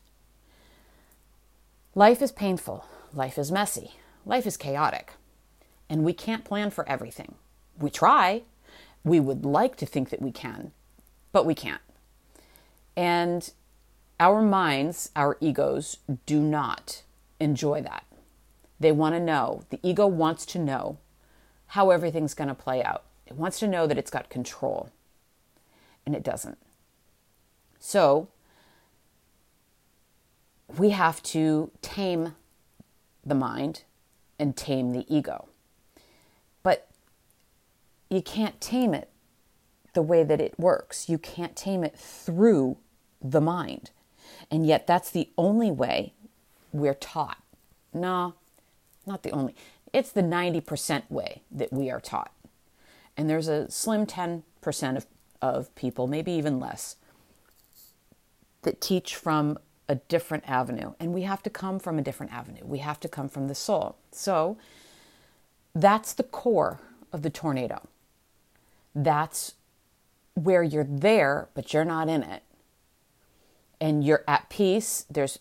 Life 1.94 2.20
is 2.20 2.32
painful, 2.32 2.84
life 3.14 3.38
is 3.38 3.52
messy, 3.52 3.92
life 4.26 4.46
is 4.46 4.56
chaotic, 4.56 5.12
and 5.88 6.04
we 6.04 6.12
can't 6.12 6.44
plan 6.44 6.70
for 6.70 6.86
everything. 6.88 7.36
We 7.78 7.88
try, 7.88 8.42
we 9.04 9.20
would 9.20 9.44
like 9.44 9.76
to 9.76 9.86
think 9.86 10.10
that 10.10 10.20
we 10.20 10.32
can, 10.32 10.72
but 11.32 11.46
we 11.46 11.54
can't. 11.54 11.80
And 12.96 13.50
our 14.20 14.42
minds, 14.42 15.10
our 15.16 15.36
egos, 15.40 15.98
do 16.26 16.40
not 16.40 17.02
enjoy 17.40 17.82
that. 17.82 18.04
They 18.78 18.92
want 18.92 19.14
to 19.14 19.20
know, 19.20 19.62
the 19.70 19.80
ego 19.82 20.06
wants 20.06 20.46
to 20.46 20.58
know 20.58 20.98
how 21.68 21.90
everything's 21.90 22.34
going 22.34 22.48
to 22.48 22.54
play 22.54 22.82
out. 22.82 23.04
It 23.26 23.36
wants 23.36 23.58
to 23.60 23.66
know 23.66 23.86
that 23.86 23.98
it's 23.98 24.10
got 24.10 24.28
control, 24.28 24.90
and 26.04 26.14
it 26.14 26.22
doesn't. 26.22 26.58
So, 27.78 28.28
we 30.78 30.90
have 30.90 31.22
to 31.24 31.70
tame 31.82 32.34
the 33.24 33.34
mind 33.34 33.82
and 34.38 34.56
tame 34.56 34.92
the 34.92 35.06
ego. 35.14 35.48
But 36.62 36.88
you 38.10 38.22
can't 38.22 38.60
tame 38.60 38.94
it 38.94 39.10
the 39.94 40.02
way 40.02 40.24
that 40.24 40.40
it 40.40 40.58
works. 40.58 41.08
You 41.08 41.18
can't 41.18 41.56
tame 41.56 41.84
it 41.84 41.96
through 41.96 42.76
the 43.24 43.40
mind. 43.40 43.90
And 44.50 44.66
yet, 44.66 44.86
that's 44.86 45.10
the 45.10 45.30
only 45.36 45.70
way 45.70 46.12
we're 46.72 46.94
taught. 46.94 47.42
No, 47.92 48.34
not 49.06 49.22
the 49.22 49.30
only. 49.30 49.56
It's 49.92 50.12
the 50.12 50.22
90% 50.22 51.10
way 51.10 51.42
that 51.50 51.72
we 51.72 51.90
are 51.90 52.00
taught. 52.00 52.32
And 53.16 53.30
there's 53.30 53.48
a 53.48 53.70
slim 53.70 54.06
10% 54.06 54.42
of, 54.96 55.06
of 55.40 55.74
people, 55.74 56.06
maybe 56.06 56.32
even 56.32 56.60
less, 56.60 56.96
that 58.62 58.80
teach 58.80 59.14
from 59.14 59.58
a 59.88 59.94
different 59.94 60.44
avenue. 60.48 60.94
And 60.98 61.14
we 61.14 61.22
have 61.22 61.42
to 61.44 61.50
come 61.50 61.78
from 61.78 61.98
a 61.98 62.02
different 62.02 62.32
avenue. 62.32 62.64
We 62.64 62.78
have 62.78 62.98
to 63.00 63.08
come 63.08 63.28
from 63.28 63.48
the 63.48 63.54
soul. 63.54 63.96
So 64.10 64.56
that's 65.74 66.12
the 66.12 66.22
core 66.22 66.80
of 67.12 67.22
the 67.22 67.30
tornado. 67.30 67.86
That's 68.94 69.54
where 70.34 70.62
you're 70.62 70.86
there, 70.88 71.48
but 71.54 71.72
you're 71.72 71.84
not 71.84 72.08
in 72.08 72.22
it. 72.22 72.42
And 73.80 74.04
you're 74.04 74.24
at 74.26 74.48
peace. 74.48 75.04
There's 75.10 75.38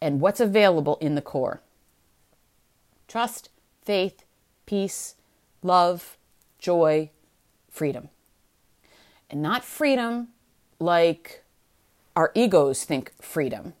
and 0.00 0.20
what's 0.20 0.40
available 0.40 0.98
in 1.00 1.14
the 1.14 1.22
core. 1.22 1.62
Trust, 3.08 3.48
faith, 3.82 4.24
peace, 4.66 5.14
love, 5.62 6.18
joy, 6.58 7.10
freedom. 7.70 8.10
And 9.30 9.40
not 9.40 9.64
freedom 9.64 10.28
like 10.78 11.42
our 12.14 12.30
egos 12.34 12.84
think 12.84 13.12
freedom 13.20 13.74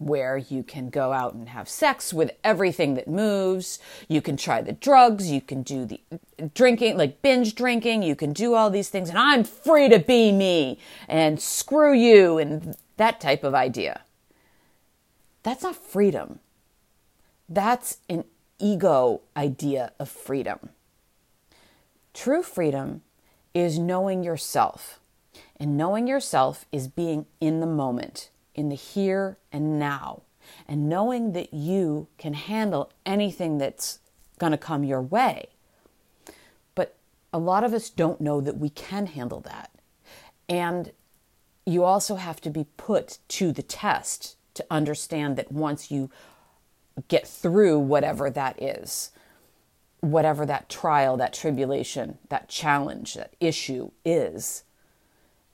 where 0.00 0.38
you 0.38 0.62
can 0.62 0.88
go 0.88 1.12
out 1.12 1.34
and 1.34 1.50
have 1.50 1.68
sex 1.68 2.12
with 2.12 2.32
everything 2.42 2.94
that 2.94 3.06
moves. 3.06 3.78
You 4.08 4.22
can 4.22 4.36
try 4.38 4.62
the 4.62 4.72
drugs. 4.72 5.30
You 5.30 5.42
can 5.42 5.62
do 5.62 5.84
the 5.84 6.00
drinking, 6.54 6.96
like 6.96 7.20
binge 7.20 7.54
drinking. 7.54 8.02
You 8.02 8.16
can 8.16 8.32
do 8.32 8.54
all 8.54 8.70
these 8.70 8.88
things, 8.88 9.10
and 9.10 9.18
I'm 9.18 9.44
free 9.44 9.90
to 9.90 9.98
be 9.98 10.32
me 10.32 10.78
and 11.06 11.38
screw 11.38 11.92
you 11.92 12.38
and 12.38 12.74
that 12.96 13.20
type 13.20 13.44
of 13.44 13.54
idea. 13.54 14.00
That's 15.42 15.62
not 15.62 15.76
freedom. 15.76 16.40
That's 17.46 17.98
an 18.08 18.24
ego 18.58 19.20
idea 19.36 19.92
of 19.98 20.08
freedom. 20.08 20.70
True 22.14 22.42
freedom 22.42 23.02
is 23.52 23.78
knowing 23.78 24.24
yourself. 24.24 24.98
And 25.58 25.76
knowing 25.76 26.06
yourself 26.06 26.64
is 26.72 26.88
being 26.88 27.26
in 27.38 27.60
the 27.60 27.66
moment 27.66 28.29
in 28.54 28.68
the 28.68 28.76
here 28.76 29.38
and 29.52 29.78
now 29.78 30.22
and 30.66 30.88
knowing 30.88 31.32
that 31.32 31.52
you 31.52 32.08
can 32.18 32.34
handle 32.34 32.90
anything 33.04 33.58
that's 33.58 33.98
going 34.38 34.52
to 34.52 34.58
come 34.58 34.84
your 34.84 35.02
way. 35.02 35.48
But 36.74 36.96
a 37.32 37.38
lot 37.38 37.64
of 37.64 37.72
us 37.72 37.90
don't 37.90 38.20
know 38.20 38.40
that 38.40 38.58
we 38.58 38.70
can 38.70 39.06
handle 39.06 39.40
that. 39.40 39.70
And 40.48 40.92
you 41.66 41.84
also 41.84 42.16
have 42.16 42.40
to 42.40 42.50
be 42.50 42.66
put 42.76 43.18
to 43.28 43.52
the 43.52 43.62
test 43.62 44.36
to 44.54 44.66
understand 44.70 45.36
that 45.36 45.52
once 45.52 45.90
you 45.90 46.10
get 47.08 47.26
through 47.26 47.78
whatever 47.78 48.30
that 48.30 48.60
is, 48.60 49.12
whatever 50.00 50.44
that 50.46 50.68
trial, 50.68 51.16
that 51.18 51.32
tribulation, 51.32 52.18
that 52.28 52.48
challenge, 52.48 53.14
that 53.14 53.34
issue 53.38 53.90
is, 54.04 54.64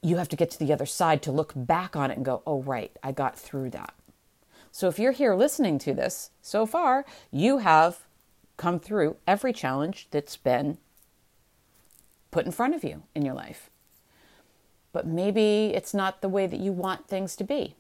you 0.07 0.19
have 0.19 0.29
to 0.29 0.37
get 0.37 0.51
to 0.53 0.59
the 0.59 0.73
other 0.73 0.87
side 0.87 1.21
to 1.21 1.33
look 1.33 1.53
back 1.57 1.97
on 1.97 2.13
it 2.13 2.17
and 2.17 2.25
go, 2.25 2.41
oh, 2.47 2.63
right, 2.63 2.97
I 3.03 3.11
got 3.11 3.37
through 3.37 3.71
that. 3.71 3.93
So 4.71 4.87
if 4.87 5.01
you're 5.01 5.11
here 5.11 5.35
listening 5.35 5.81
to 5.81 5.95
this 5.95 6.31
so 6.41 6.65
far, 6.65 7.05
you 7.33 7.59
have 7.59 8.07
come 8.57 8.79
through 8.79 9.17
every 9.27 9.53
challenge 9.53 10.07
that's 10.13 10.37
been 10.37 10.79
put 12.31 12.47
in 12.47 12.53
front 12.53 12.77
of 12.77 12.85
you 12.85 13.03
in 13.17 13.25
your 13.25 13.35
life. 13.35 13.69
But 14.93 15.09
maybe 15.09 15.73
it's 15.75 15.93
not 15.93 16.21
the 16.21 16.29
way 16.29 16.47
that 16.47 16.61
you 16.61 16.71
want 16.71 17.09
things 17.09 17.35
to 17.37 17.45
be. 17.45 17.75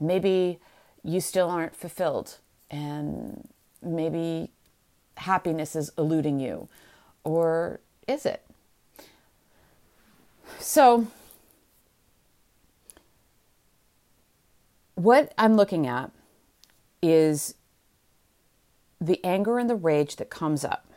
Maybe 0.00 0.58
you 1.04 1.20
still 1.20 1.48
aren't 1.48 1.76
fulfilled, 1.76 2.38
and 2.72 3.48
maybe 3.80 4.50
happiness 5.16 5.76
is 5.76 5.92
eluding 5.96 6.40
you. 6.40 6.68
Or 7.22 7.78
is 8.08 8.26
it? 8.26 8.44
So, 10.58 11.06
what 14.98 15.32
I'm 15.38 15.54
looking 15.54 15.86
at 15.86 16.10
is 17.00 17.54
the 19.00 19.24
anger 19.24 19.58
and 19.58 19.70
the 19.70 19.76
rage 19.76 20.16
that 20.16 20.28
comes 20.28 20.64
up, 20.64 20.90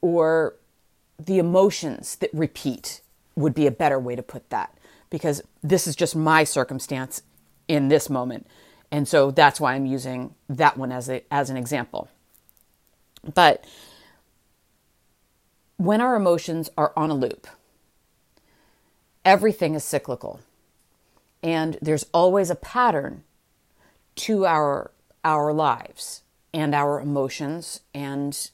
or 0.00 0.54
the 1.18 1.38
emotions 1.38 2.16
that 2.16 2.30
repeat, 2.32 3.02
would 3.36 3.54
be 3.54 3.66
a 3.66 3.70
better 3.70 3.98
way 3.98 4.16
to 4.16 4.22
put 4.22 4.48
that, 4.48 4.76
because 5.10 5.42
this 5.62 5.86
is 5.86 5.94
just 5.94 6.16
my 6.16 6.42
circumstance 6.42 7.20
in 7.68 7.88
this 7.88 8.08
moment. 8.08 8.46
And 8.90 9.06
so 9.06 9.30
that's 9.30 9.60
why 9.60 9.74
I'm 9.74 9.86
using 9.86 10.34
that 10.48 10.78
one 10.78 10.90
as, 10.90 11.10
a, 11.10 11.22
as 11.30 11.50
an 11.50 11.58
example. 11.58 12.08
But 13.34 13.64
when 15.76 16.00
our 16.00 16.16
emotions 16.16 16.70
are 16.78 16.94
on 16.96 17.10
a 17.10 17.14
loop, 17.14 17.46
everything 19.22 19.74
is 19.74 19.84
cyclical. 19.84 20.40
And 21.44 21.78
there's 21.82 22.06
always 22.14 22.50
a 22.50 22.56
pattern 22.56 23.22
to 24.16 24.46
our 24.46 24.90
our 25.24 25.52
lives 25.52 26.22
and 26.54 26.74
our 26.74 27.00
emotions 27.00 27.80
and 27.94 28.50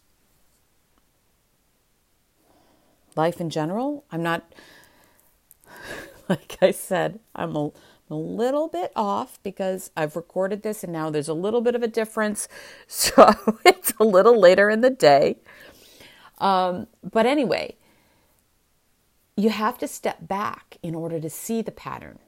life 3.16 3.40
in 3.40 3.48
general. 3.50 4.04
I'm 4.10 4.22
not 4.24 4.52
like 6.28 6.58
I 6.60 6.72
said, 6.72 7.20
I'm 7.34 7.54
a, 7.56 7.70
a 8.10 8.14
little 8.14 8.68
bit 8.68 8.92
off 8.96 9.38
because 9.44 9.90
I've 9.96 10.16
recorded 10.16 10.62
this 10.62 10.82
and 10.82 10.92
now 10.92 11.10
there's 11.10 11.28
a 11.28 11.34
little 11.34 11.60
bit 11.60 11.76
of 11.76 11.82
a 11.82 11.88
difference. 11.88 12.48
So 12.88 13.32
it's 13.64 13.92
a 14.00 14.04
little 14.04 14.38
later 14.38 14.68
in 14.68 14.80
the 14.80 14.90
day. 14.90 15.36
Um, 16.38 16.88
but 17.08 17.24
anyway, 17.26 17.76
you 19.36 19.50
have 19.50 19.78
to 19.78 19.86
step 19.88 20.26
back 20.26 20.78
in 20.82 20.94
order 20.96 21.20
to 21.20 21.30
see 21.30 21.62
the 21.62 21.70
pattern. 21.70 22.18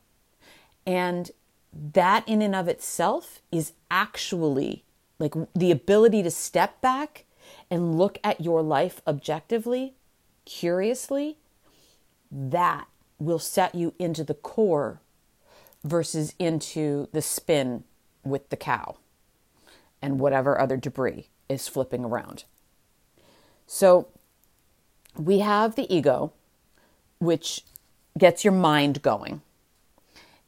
And 0.87 1.31
that 1.73 2.29
in 2.29 2.43
and 2.43 2.55
of 2.55 2.69
itself 2.69 3.41
is 3.51 3.73
actually 3.91 4.85
like 5.19 5.35
the 5.55 5.71
ability 5.71 6.23
to 6.23 6.31
step 6.31 6.81
back 6.81 7.25
and 7.71 7.97
look 7.97 8.19
at 8.25 8.41
your 8.41 8.63
life 8.63 9.01
objectively, 9.07 9.95
curiously, 10.45 11.39
that 12.31 12.87
will 13.19 13.39
set 13.39 13.75
you 13.75 13.95
into 13.99 14.25
the 14.25 14.35
core 14.35 15.01
versus 15.85 16.35
into 16.39 17.09
the 17.13 17.23
spin 17.23 17.85
with 18.25 18.49
the 18.51 18.57
cow 18.57 18.97
and 20.01 20.19
whatever 20.19 20.61
other 20.61 20.77
debris 20.77 21.29
is 21.49 21.69
flipping 21.69 22.05
around. 22.05 22.45
So 23.67 24.09
we 25.17 25.39
have 25.41 25.77
the 25.77 25.93
ego, 25.95 26.33
which 27.19 27.65
gets 28.19 28.45
your 28.45 28.53
mind 28.53 29.03
going 29.03 29.43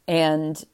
and 0.07 0.65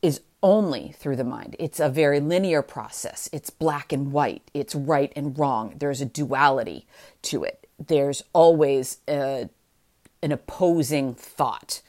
is 0.00 0.20
only 0.42 0.92
through 0.98 1.16
the 1.16 1.24
mind. 1.24 1.54
It's 1.58 1.78
a 1.78 1.88
very 1.88 2.18
linear 2.20 2.62
process. 2.62 3.28
It's 3.32 3.50
black 3.50 3.92
and 3.92 4.12
white. 4.12 4.50
It's 4.52 4.74
right 4.74 5.12
and 5.14 5.38
wrong. 5.38 5.74
There's 5.78 6.00
a 6.00 6.06
duality 6.06 6.86
to 7.22 7.44
it. 7.44 7.68
There's 7.84 8.24
always 8.32 8.98
a, 9.08 9.48
an 10.22 10.32
opposing 10.32 11.14
thought. 11.14 11.82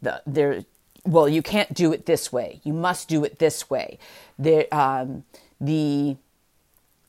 The, 0.00 0.22
there, 0.26 0.64
well, 1.04 1.28
you 1.28 1.42
can't 1.42 1.74
do 1.74 1.92
it 1.92 2.06
this 2.06 2.32
way. 2.32 2.60
You 2.62 2.72
must 2.72 3.08
do 3.08 3.24
it 3.24 3.38
this 3.38 3.68
way. 3.68 3.98
There, 4.38 4.66
um, 4.72 5.24
the 5.60 6.16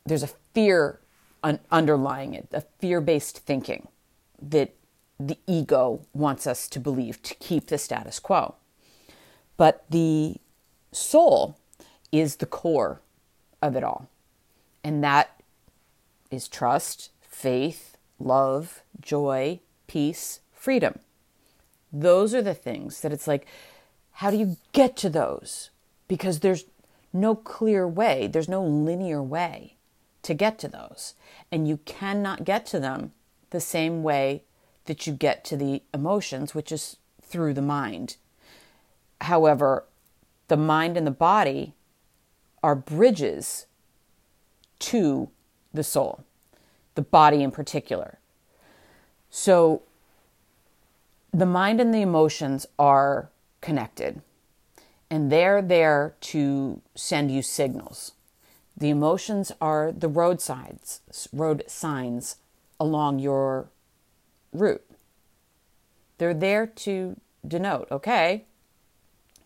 there's 0.06 0.24
a 0.24 0.30
fear 0.54 1.00
un- 1.44 1.60
underlying 1.72 2.34
it, 2.34 2.48
a 2.52 2.62
fear-based 2.80 3.40
thinking 3.40 3.88
that 4.42 4.74
the 5.20 5.38
ego 5.46 6.02
wants 6.14 6.48
us 6.48 6.68
to 6.70 6.80
believe 6.80 7.22
to 7.22 7.36
keep 7.36 7.68
the 7.68 7.78
status 7.78 8.20
quo. 8.20 8.56
But 9.62 9.86
the 9.92 10.38
soul 10.92 11.56
is 12.12 12.38
the 12.38 12.48
core 12.48 13.00
of 13.62 13.76
it 13.76 13.84
all. 13.84 14.10
And 14.84 15.04
that 15.04 15.40
is 16.32 16.48
trust, 16.48 17.12
faith, 17.22 17.96
love, 18.18 18.82
joy, 19.00 19.60
peace, 19.86 20.40
freedom. 20.52 20.98
Those 21.94 22.34
are 22.34 22.42
the 22.42 22.56
things 22.56 23.02
that 23.02 23.14
it's 23.14 23.28
like, 23.28 23.46
how 24.14 24.32
do 24.32 24.38
you 24.38 24.58
get 24.72 24.98
to 24.98 25.12
those? 25.12 25.70
Because 26.08 26.40
there's 26.40 26.66
no 27.14 27.36
clear 27.36 27.88
way, 27.88 28.26
there's 28.26 28.50
no 28.50 28.64
linear 28.64 29.22
way 29.22 29.76
to 30.24 30.34
get 30.34 30.58
to 30.58 30.70
those. 30.70 31.14
And 31.52 31.68
you 31.68 31.78
cannot 31.86 32.46
get 32.46 32.66
to 32.66 32.80
them 32.80 33.12
the 33.52 33.62
same 33.62 34.02
way 34.02 34.42
that 34.86 35.06
you 35.06 35.14
get 35.14 35.46
to 35.46 35.56
the 35.56 35.84
emotions, 35.94 36.56
which 36.56 36.72
is 36.72 36.98
through 37.22 37.54
the 37.54 37.62
mind. 37.62 38.16
However, 39.22 39.86
the 40.48 40.58
mind 40.58 40.98
and 40.98 41.06
the 41.06 41.12
body 41.12 41.76
are 42.64 42.76
bridges 42.76 43.68
to 44.80 45.30
the 45.74 45.84
soul, 45.84 46.24
the 46.96 47.02
body 47.02 47.44
in 47.44 47.52
particular. 47.52 48.20
So 49.30 49.84
the 51.32 51.46
mind 51.46 51.80
and 51.80 51.94
the 51.94 52.02
emotions 52.02 52.66
are 52.78 53.30
connected, 53.62 54.22
and 55.10 55.32
they're 55.32 55.62
there 55.62 56.16
to 56.22 56.82
send 56.96 57.32
you 57.32 57.42
signals. 57.42 58.14
The 58.76 58.90
emotions 58.90 59.52
are 59.62 59.92
the 59.92 60.08
road 60.08 60.42
signs, 60.42 61.02
road 61.32 61.64
signs 61.68 62.38
along 62.80 63.20
your 63.20 63.70
route. 64.52 64.84
They're 66.18 66.34
there 66.34 66.66
to 66.66 67.20
denote, 67.48 67.88
okay, 67.92 68.46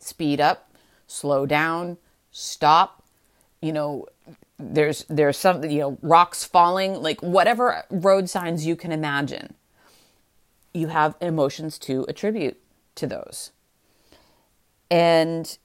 speed 0.06 0.39
up, 0.41 0.72
slow 1.08 1.46
down, 1.46 1.98
stop. 2.32 3.04
You 3.62 3.74
know, 3.74 4.08
there's 4.60 5.06
there's 5.10 5.38
something 5.38 5.72
you 5.72 5.80
know 5.82 5.98
rocks 6.02 6.44
falling, 6.46 7.02
like 7.02 7.22
whatever 7.22 7.84
road 7.89 8.30
signs 8.30 8.65
you 8.65 8.76
can 8.76 8.91
imagine. 8.91 9.56
you 10.74 10.88
have 10.88 11.15
emotions 11.22 11.80
to 11.80 12.06
attribute 12.08 12.60
to 12.96 13.08
those. 13.08 13.52
And 14.91 15.58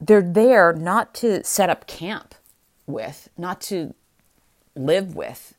they're 0.00 0.22
there 0.22 0.72
not 0.72 1.14
to 1.16 1.44
set 1.44 1.70
up 1.70 1.86
camp 1.86 2.34
with, 2.86 3.28
not 3.36 3.60
to 3.62 3.94
live 4.74 5.14
with 5.14 5.54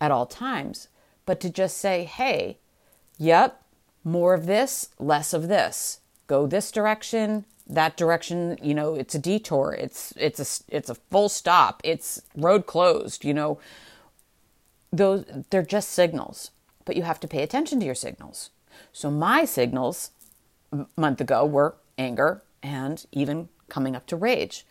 at 0.00 0.10
all 0.10 0.26
times, 0.26 0.88
but 1.26 1.40
to 1.40 1.50
just 1.50 1.78
say, 1.78 2.04
hey, 2.04 2.58
yep, 3.18 3.62
more 4.04 4.34
of 4.34 4.46
this, 4.46 4.90
less 4.98 5.32
of 5.32 5.48
this. 5.48 6.00
Go 6.28 6.46
this 6.46 6.70
direction, 6.70 7.44
that 7.66 7.96
direction, 7.96 8.58
you 8.62 8.74
know, 8.74 8.94
it's 8.94 9.14
a 9.14 9.18
detour. 9.18 9.74
It's 9.78 10.12
it's 10.16 10.38
a 10.38 10.74
it's 10.74 10.88
a 10.88 10.94
full 10.94 11.28
stop. 11.28 11.80
It's 11.84 12.22
road 12.36 12.66
closed, 12.66 13.24
you 13.24 13.34
know. 13.34 13.58
Those 14.92 15.24
they're 15.50 15.62
just 15.62 15.90
signals, 15.90 16.52
but 16.84 16.96
you 16.96 17.02
have 17.02 17.20
to 17.20 17.28
pay 17.28 17.42
attention 17.42 17.80
to 17.80 17.86
your 17.86 17.94
signals. 17.94 18.50
So 18.92 19.10
my 19.10 19.44
signals 19.44 20.10
a 20.72 20.86
month 20.96 21.20
ago 21.20 21.44
were 21.44 21.74
anger 21.98 22.42
and 22.62 23.04
even 23.12 23.48
coming 23.68 23.96
up 23.96 24.06
to 24.06 24.16
rage. 24.16 24.64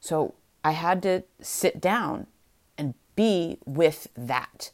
So 0.00 0.34
I 0.64 0.72
had 0.72 1.02
to 1.02 1.22
sit 1.40 1.80
down 1.80 2.26
and 2.76 2.94
be 3.16 3.58
with 3.64 4.08
that. 4.16 4.70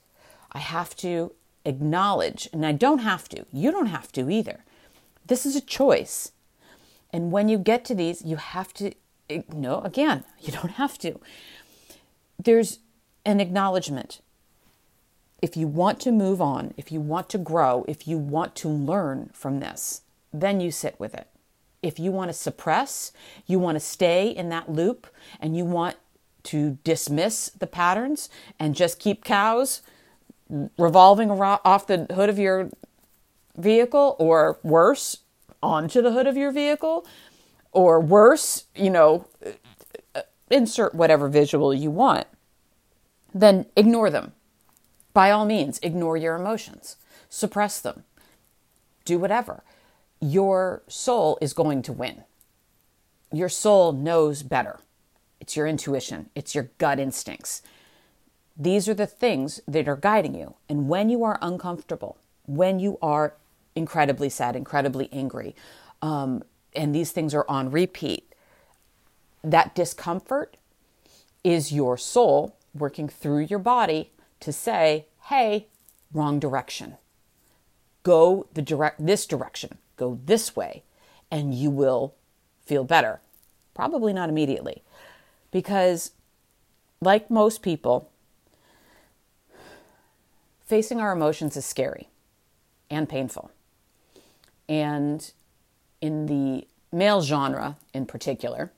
I 0.52 0.58
have 0.58 0.96
to 0.96 1.32
acknowledge, 1.64 2.48
and 2.52 2.64
I 2.64 2.72
don't 2.72 2.98
have 2.98 3.28
to, 3.30 3.44
you 3.52 3.70
don't 3.70 3.86
have 3.86 4.12
to 4.12 4.30
either. 4.30 4.64
This 5.26 5.46
is 5.46 5.56
a 5.56 5.60
choice. 5.60 6.32
And 7.12 7.32
when 7.32 7.48
you 7.48 7.58
get 7.58 7.84
to 7.86 7.94
these, 7.94 8.22
you 8.24 8.36
have 8.36 8.72
to, 8.74 8.92
no, 9.52 9.80
again, 9.80 10.24
you 10.40 10.52
don't 10.52 10.72
have 10.72 10.98
to. 10.98 11.20
There's 12.42 12.78
an 13.24 13.40
acknowledgement. 13.40 14.20
If 15.42 15.56
you 15.56 15.66
want 15.66 16.00
to 16.00 16.12
move 16.12 16.40
on, 16.40 16.74
if 16.76 16.90
you 16.90 17.00
want 17.00 17.28
to 17.30 17.38
grow, 17.38 17.84
if 17.88 18.06
you 18.08 18.18
want 18.18 18.54
to 18.56 18.68
learn 18.68 19.30
from 19.32 19.60
this, 19.60 20.02
then 20.32 20.60
you 20.60 20.70
sit 20.70 20.98
with 20.98 21.14
it. 21.14 21.28
If 21.82 21.98
you 21.98 22.10
want 22.10 22.30
to 22.30 22.34
suppress, 22.34 23.12
you 23.46 23.58
want 23.58 23.76
to 23.76 23.80
stay 23.80 24.28
in 24.28 24.48
that 24.48 24.70
loop, 24.70 25.06
and 25.40 25.56
you 25.56 25.64
want 25.64 25.96
to 26.44 26.78
dismiss 26.84 27.50
the 27.50 27.66
patterns 27.66 28.28
and 28.58 28.74
just 28.74 28.98
keep 28.98 29.24
cows 29.24 29.82
revolving 30.78 31.30
off 31.30 31.86
the 31.86 32.06
hood 32.14 32.28
of 32.28 32.38
your 32.38 32.70
vehicle, 33.56 34.16
or 34.18 34.58
worse, 34.62 35.18
onto 35.62 36.02
the 36.02 36.12
hood 36.12 36.26
of 36.26 36.36
your 36.36 36.52
vehicle, 36.52 37.06
or 37.72 38.00
worse, 38.00 38.64
you 38.74 38.90
know, 38.90 39.26
insert 40.50 40.94
whatever 40.94 41.28
visual 41.28 41.74
you 41.74 41.90
want, 41.90 42.26
then 43.34 43.66
ignore 43.76 44.10
them. 44.10 44.32
By 45.12 45.30
all 45.30 45.44
means, 45.44 45.78
ignore 45.82 46.16
your 46.16 46.36
emotions, 46.36 46.96
suppress 47.28 47.80
them, 47.80 48.04
do 49.04 49.18
whatever. 49.18 49.62
Your 50.20 50.82
soul 50.88 51.38
is 51.40 51.52
going 51.52 51.82
to 51.82 51.92
win. 51.92 52.24
Your 53.32 53.48
soul 53.48 53.92
knows 53.92 54.42
better. 54.42 54.80
It's 55.40 55.56
your 55.56 55.66
intuition, 55.66 56.30
it's 56.34 56.54
your 56.54 56.70
gut 56.78 56.98
instincts. 56.98 57.62
These 58.56 58.88
are 58.88 58.94
the 58.94 59.06
things 59.06 59.60
that 59.68 59.86
are 59.88 59.96
guiding 59.96 60.34
you. 60.34 60.54
And 60.68 60.88
when 60.88 61.10
you 61.10 61.24
are 61.24 61.38
uncomfortable, 61.42 62.16
when 62.46 62.78
you 62.78 62.98
are 63.02 63.34
incredibly 63.76 64.28
sad, 64.28 64.56
incredibly 64.56 65.08
angry, 65.12 65.54
um, 66.02 66.42
and 66.74 66.94
these 66.94 67.12
things 67.12 67.34
are 67.34 67.46
on 67.48 67.70
repeat, 67.70 68.34
that 69.44 69.74
discomfort 69.74 70.56
is 71.44 71.72
your 71.72 71.96
soul 71.96 72.56
working 72.74 73.08
through 73.08 73.38
your 73.38 73.58
body 73.58 74.10
to 74.40 74.52
say, 74.52 75.06
hey, 75.26 75.68
wrong 76.12 76.38
direction. 76.38 76.96
Go 78.02 78.46
the 78.54 78.62
direct 78.62 79.04
this 79.04 79.26
direction. 79.26 79.78
Go 79.96 80.18
this 80.24 80.54
way 80.54 80.82
and 81.30 81.54
you 81.54 81.70
will 81.70 82.14
feel 82.64 82.84
better. 82.84 83.20
Probably 83.74 84.12
not 84.12 84.28
immediately. 84.28 84.82
Because 85.50 86.12
like 87.00 87.30
most 87.30 87.62
people, 87.62 88.10
facing 90.66 91.00
our 91.00 91.12
emotions 91.12 91.56
is 91.56 91.64
scary 91.64 92.08
and 92.90 93.08
painful. 93.08 93.50
And 94.68 95.30
in 96.00 96.26
the 96.26 96.66
male 96.92 97.22
genre 97.22 97.76
in 97.92 98.06
particular, 98.06 98.72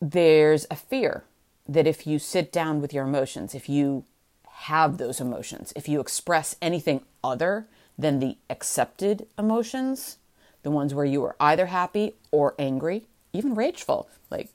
there's 0.00 0.66
a 0.70 0.76
fear 0.76 1.24
that 1.66 1.86
if 1.86 2.06
you 2.06 2.18
sit 2.18 2.52
down 2.52 2.80
with 2.80 2.92
your 2.92 3.04
emotions, 3.04 3.54
if 3.54 3.68
you 3.68 4.04
have 4.48 4.98
those 4.98 5.20
emotions, 5.20 5.72
if 5.76 5.88
you 5.88 6.00
express 6.00 6.56
anything 6.60 7.02
other 7.22 7.66
than 7.98 8.18
the 8.18 8.36
accepted 8.50 9.26
emotions, 9.38 10.18
the 10.62 10.70
ones 10.70 10.94
where 10.94 11.04
you 11.04 11.22
are 11.24 11.36
either 11.40 11.66
happy 11.66 12.14
or 12.30 12.54
angry, 12.58 13.06
even 13.32 13.54
rageful, 13.54 14.08
like 14.30 14.50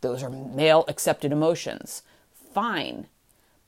those 0.00 0.22
are 0.22 0.30
male 0.30 0.84
accepted 0.88 1.32
emotions, 1.32 2.02
fine. 2.52 3.06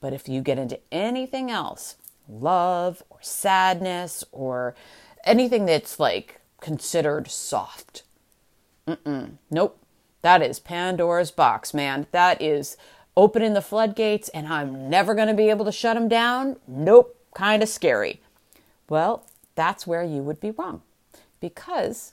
But 0.00 0.12
if 0.12 0.28
you 0.28 0.40
get 0.40 0.58
into 0.58 0.78
anything 0.90 1.50
else, 1.50 1.96
love 2.28 3.02
or 3.10 3.18
sadness 3.20 4.24
or 4.32 4.74
anything 5.24 5.66
that's 5.66 5.98
like 6.00 6.40
considered 6.60 7.30
soft. 7.30 8.02
Mm-mm. 8.86 9.32
Nope. 9.50 9.78
That 10.22 10.42
is 10.42 10.60
Pandora's 10.60 11.30
box, 11.30 11.74
man. 11.74 12.06
That 12.12 12.40
is 12.40 12.76
opening 13.16 13.54
the 13.54 13.60
floodgates 13.62 14.28
and 14.30 14.46
I'm 14.46 14.88
never 14.88 15.14
going 15.14 15.28
to 15.28 15.34
be 15.34 15.50
able 15.50 15.64
to 15.64 15.72
shut 15.72 15.94
them 15.94 16.08
down. 16.08 16.56
Nope. 16.66 17.16
Kind 17.34 17.62
of 17.62 17.68
scary. 17.68 18.20
Well, 18.88 19.24
that's 19.54 19.86
where 19.86 20.04
you 20.04 20.22
would 20.22 20.40
be 20.40 20.50
wrong. 20.50 20.82
Because, 21.40 22.12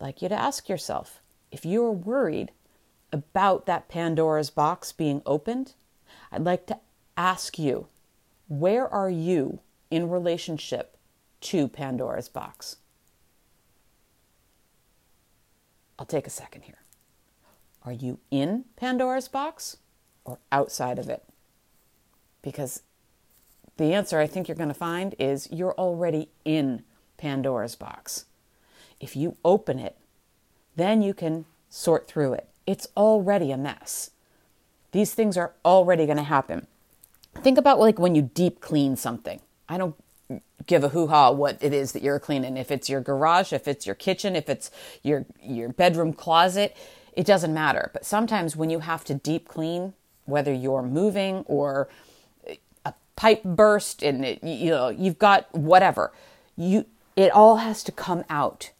I'd 0.00 0.04
like 0.04 0.22
you 0.22 0.28
to 0.28 0.34
ask 0.34 0.68
yourself 0.68 1.20
if 1.50 1.64
you're 1.64 1.90
worried 1.90 2.52
about 3.10 3.66
that 3.66 3.88
Pandora's 3.88 4.50
box 4.50 4.92
being 4.92 5.22
opened, 5.24 5.72
I'd 6.30 6.44
like 6.44 6.66
to 6.66 6.78
ask 7.16 7.58
you 7.58 7.86
where 8.48 8.86
are 8.86 9.10
you 9.10 9.60
in 9.90 10.10
relationship 10.10 10.97
to 11.40 11.68
Pandora's 11.68 12.28
box? 12.28 12.76
I'll 15.98 16.06
take 16.06 16.26
a 16.26 16.30
second 16.30 16.62
here. 16.62 16.82
Are 17.84 17.92
you 17.92 18.18
in 18.30 18.64
Pandora's 18.76 19.28
box 19.28 19.78
or 20.24 20.38
outside 20.52 20.98
of 20.98 21.08
it? 21.08 21.24
Because 22.42 22.82
the 23.76 23.94
answer 23.94 24.18
I 24.18 24.26
think 24.26 24.48
you're 24.48 24.56
going 24.56 24.68
to 24.68 24.74
find 24.74 25.14
is 25.18 25.48
you're 25.50 25.74
already 25.74 26.28
in 26.44 26.82
Pandora's 27.16 27.76
box. 27.76 28.26
If 29.00 29.16
you 29.16 29.36
open 29.44 29.78
it, 29.78 29.96
then 30.76 31.02
you 31.02 31.14
can 31.14 31.44
sort 31.68 32.08
through 32.08 32.34
it. 32.34 32.48
It's 32.66 32.88
already 32.96 33.50
a 33.50 33.56
mess. 33.56 34.10
These 34.92 35.14
things 35.14 35.36
are 35.36 35.52
already 35.64 36.06
going 36.06 36.18
to 36.18 36.24
happen. 36.24 36.66
Think 37.36 37.58
about 37.58 37.78
like 37.78 37.98
when 37.98 38.14
you 38.14 38.22
deep 38.22 38.60
clean 38.60 38.96
something. 38.96 39.40
I 39.68 39.78
don't 39.78 39.94
give 40.68 40.84
a 40.84 40.90
hoo-ha 40.90 41.32
what 41.32 41.58
it 41.60 41.72
is 41.72 41.90
that 41.92 42.02
you're 42.02 42.20
cleaning. 42.20 42.56
If 42.56 42.70
it's 42.70 42.88
your 42.88 43.00
garage, 43.00 43.52
if 43.52 43.66
it's 43.66 43.86
your 43.86 43.96
kitchen, 43.96 44.36
if 44.36 44.48
it's 44.48 44.70
your 45.02 45.26
your 45.42 45.70
bedroom 45.70 46.12
closet, 46.12 46.76
it 47.14 47.26
doesn't 47.26 47.52
matter. 47.52 47.90
But 47.92 48.04
sometimes 48.04 48.54
when 48.54 48.70
you 48.70 48.80
have 48.80 49.02
to 49.04 49.14
deep 49.14 49.48
clean, 49.48 49.94
whether 50.26 50.52
you're 50.52 50.82
moving 50.82 51.38
or 51.46 51.88
a 52.84 52.94
pipe 53.16 53.42
burst 53.42 54.02
and 54.04 54.24
it, 54.24 54.44
you 54.44 54.70
know 54.70 54.90
you've 54.90 55.18
got 55.18 55.52
whatever, 55.52 56.12
you 56.56 56.86
it 57.16 57.32
all 57.32 57.56
has 57.56 57.82
to 57.84 57.90
come 57.90 58.22
out 58.30 58.70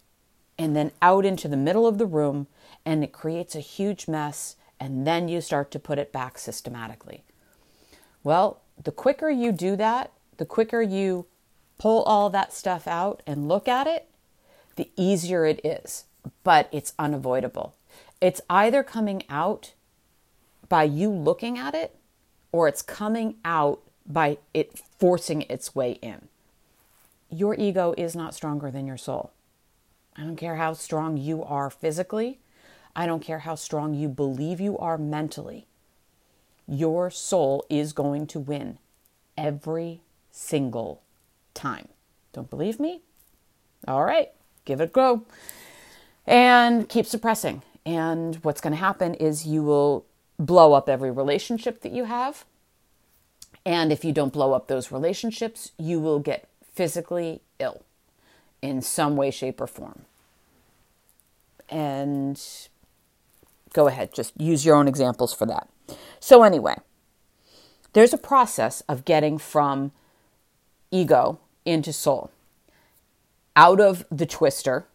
and 0.57 0.77
then 0.77 0.92
out 1.03 1.24
into 1.24 1.48
the 1.48 1.57
middle 1.57 1.87
of 1.87 1.98
the 1.98 2.07
room 2.07 2.46
and 2.85 3.03
it 3.03 3.12
creates 3.12 3.57
a 3.57 3.61
huge 3.61 4.07
mess 4.07 4.57
and 4.79 5.07
then 5.07 5.29
you 5.29 5.40
start 5.40 5.70
to 5.70 5.79
put 5.79 5.98
it 5.98 6.12
back 6.12 6.38
systematically. 6.38 7.24
Well, 8.22 8.61
the 8.83 8.92
quicker 8.92 9.31
you 9.31 9.53
do 9.53 9.74
that, 9.77 10.12
the 10.37 10.44
quicker 10.44 10.83
you 10.83 11.27
pull 11.78 12.02
all 12.02 12.28
that 12.30 12.52
stuff 12.52 12.86
out 12.86 13.22
and 13.26 13.48
look 13.48 13.68
at 13.68 13.86
it, 13.86 14.08
the 14.76 14.90
easier 14.96 15.46
it 15.46 15.64
is. 15.64 16.04
But 16.44 16.68
it's 16.72 16.92
unavoidable. 16.98 17.74
It's 18.20 18.40
either 18.50 18.82
coming 18.82 19.22
out 19.30 19.72
by 20.68 20.84
you 20.84 21.10
looking 21.10 21.56
at 21.56 21.74
it 21.74 21.96
or 22.52 22.68
it's 22.68 22.82
coming 22.82 23.36
out 23.44 23.80
by 24.06 24.38
it 24.52 24.78
forcing 24.98 25.42
its 25.42 25.74
way 25.74 25.92
in. 26.02 26.28
Your 27.30 27.54
ego 27.54 27.94
is 27.96 28.16
not 28.16 28.34
stronger 28.34 28.70
than 28.70 28.86
your 28.86 28.96
soul. 28.96 29.32
I 30.16 30.22
don't 30.22 30.36
care 30.36 30.56
how 30.56 30.72
strong 30.72 31.16
you 31.16 31.44
are 31.44 31.70
physically. 31.70 32.40
I 32.96 33.06
don't 33.06 33.22
care 33.22 33.40
how 33.40 33.54
strong 33.54 33.94
you 33.94 34.08
believe 34.08 34.60
you 34.60 34.76
are 34.78 34.98
mentally. 34.98 35.66
Your 36.66 37.10
soul 37.10 37.64
is 37.70 37.92
going 37.92 38.26
to 38.28 38.40
win 38.40 38.78
every 39.36 40.00
single 40.30 41.02
time. 41.59 41.88
Don't 42.33 42.49
believe 42.49 42.81
me? 42.81 43.03
All 43.87 44.05
right, 44.05 44.31
give 44.64 44.81
it 44.81 44.85
a 44.85 44.87
go. 44.92 45.25
And 46.27 46.88
keep 46.88 47.07
suppressing. 47.07 47.62
And 47.85 48.37
what's 48.37 48.61
going 48.61 48.73
to 48.73 48.79
happen 48.79 49.14
is 49.14 49.47
you 49.47 49.62
will 49.62 50.05
blow 50.38 50.73
up 50.73 50.88
every 50.88 51.11
relationship 51.11 51.81
that 51.83 51.92
you 51.92 52.05
have. 52.05 52.44
And 53.64 53.92
if 53.92 54.05
you 54.05 54.12
don't 54.12 54.33
blow 54.33 54.53
up 54.53 54.68
those 54.68 54.92
relationships, 54.92 55.73
you 55.79 56.01
will 56.01 56.18
get 56.18 56.49
physically 56.62 57.40
ill 57.59 57.83
in 58.62 58.83
some 58.83 59.16
way, 59.16 59.31
shape, 59.31 59.61
or 59.61 59.66
form. 59.66 60.05
And 61.68 62.40
go 63.73 63.87
ahead, 63.88 64.14
just 64.14 64.38
use 64.40 64.64
your 64.64 64.77
own 64.77 64.88
examples 64.88 65.35
for 65.35 65.47
that. 65.47 65.68
So, 66.21 66.42
anyway, 66.42 66.77
there's 67.92 68.12
a 68.12 68.18
process 68.18 68.81
of 68.83 69.05
getting 69.05 69.38
from 69.38 69.92
ego 70.90 71.40
into 71.68 71.92
soul, 71.92 72.31
out 73.54 73.78
of 73.78 74.07
the 74.11 74.24
twister 74.24 74.87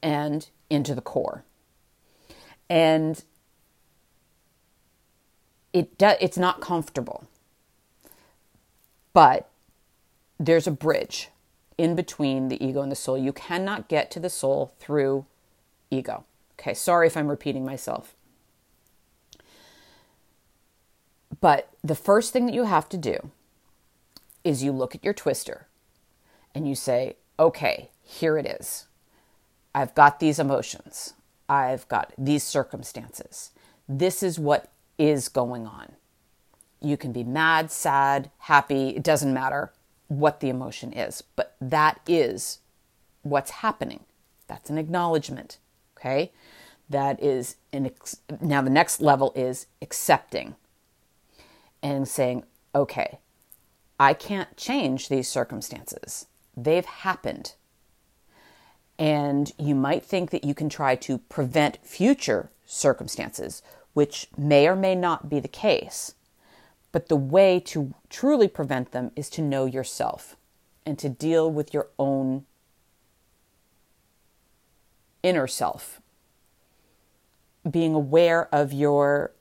and 0.00 0.48
into 0.70 0.94
the 0.94 1.00
core. 1.00 1.42
And 2.70 3.24
it 5.72 5.98
do, 5.98 6.12
it's 6.20 6.38
not 6.38 6.60
comfortable. 6.60 7.26
But 9.12 9.48
there's 10.38 10.68
a 10.68 10.70
bridge 10.70 11.30
in 11.76 11.96
between 11.96 12.48
the 12.48 12.64
ego 12.64 12.82
and 12.82 12.92
the 12.92 12.96
soul. 12.96 13.18
You 13.18 13.32
cannot 13.32 13.88
get 13.88 14.10
to 14.12 14.20
the 14.20 14.30
soul 14.30 14.74
through 14.78 15.26
ego. 15.90 16.24
Okay, 16.58 16.72
sorry 16.72 17.08
if 17.08 17.16
I'm 17.16 17.28
repeating 17.28 17.64
myself. 17.64 18.14
But 21.40 21.68
the 21.82 21.96
first 21.96 22.32
thing 22.32 22.46
that 22.46 22.54
you 22.54 22.64
have 22.64 22.88
to 22.90 22.96
do 22.96 23.30
is 24.44 24.62
you 24.62 24.70
look 24.70 24.94
at 24.94 25.04
your 25.04 25.12
twister 25.12 25.65
and 26.56 26.66
you 26.66 26.74
say, 26.74 27.16
okay, 27.38 27.90
here 28.02 28.38
it 28.38 28.46
is. 28.46 28.86
I've 29.74 29.94
got 29.94 30.20
these 30.20 30.38
emotions. 30.38 31.12
I've 31.50 31.86
got 31.88 32.14
these 32.16 32.42
circumstances. 32.42 33.50
This 33.86 34.22
is 34.22 34.38
what 34.38 34.72
is 34.96 35.28
going 35.28 35.66
on. 35.66 35.92
You 36.80 36.96
can 36.96 37.12
be 37.12 37.24
mad, 37.24 37.70
sad, 37.70 38.30
happy, 38.38 38.88
it 38.96 39.02
doesn't 39.02 39.34
matter 39.34 39.70
what 40.08 40.40
the 40.40 40.48
emotion 40.48 40.94
is, 40.94 41.22
but 41.36 41.56
that 41.60 42.00
is 42.06 42.60
what's 43.20 43.50
happening. 43.50 44.04
That's 44.48 44.70
an 44.70 44.78
acknowledgement. 44.78 45.58
Okay. 45.98 46.32
That 46.88 47.22
is 47.22 47.56
an 47.70 47.84
ex- 47.84 48.20
now 48.40 48.62
the 48.62 48.70
next 48.70 49.02
level 49.02 49.30
is 49.36 49.66
accepting 49.82 50.54
and 51.82 52.08
saying, 52.08 52.44
okay, 52.74 53.18
I 54.00 54.14
can't 54.14 54.56
change 54.56 55.10
these 55.10 55.28
circumstances. 55.28 56.26
They've 56.56 56.86
happened. 56.86 57.54
And 58.98 59.52
you 59.58 59.74
might 59.74 60.04
think 60.04 60.30
that 60.30 60.44
you 60.44 60.54
can 60.54 60.68
try 60.68 60.96
to 60.96 61.18
prevent 61.18 61.84
future 61.84 62.50
circumstances, 62.64 63.62
which 63.92 64.28
may 64.36 64.66
or 64.66 64.76
may 64.76 64.94
not 64.94 65.28
be 65.28 65.38
the 65.38 65.48
case. 65.48 66.14
But 66.92 67.08
the 67.08 67.16
way 67.16 67.60
to 67.60 67.92
truly 68.08 68.48
prevent 68.48 68.92
them 68.92 69.10
is 69.14 69.28
to 69.30 69.42
know 69.42 69.66
yourself 69.66 70.36
and 70.86 70.98
to 70.98 71.08
deal 71.08 71.50
with 71.50 71.74
your 71.74 71.88
own 71.98 72.46
inner 75.22 75.46
self. 75.46 76.00
Being 77.68 77.94
aware 77.94 78.48
of 78.54 78.72
your 78.72 79.32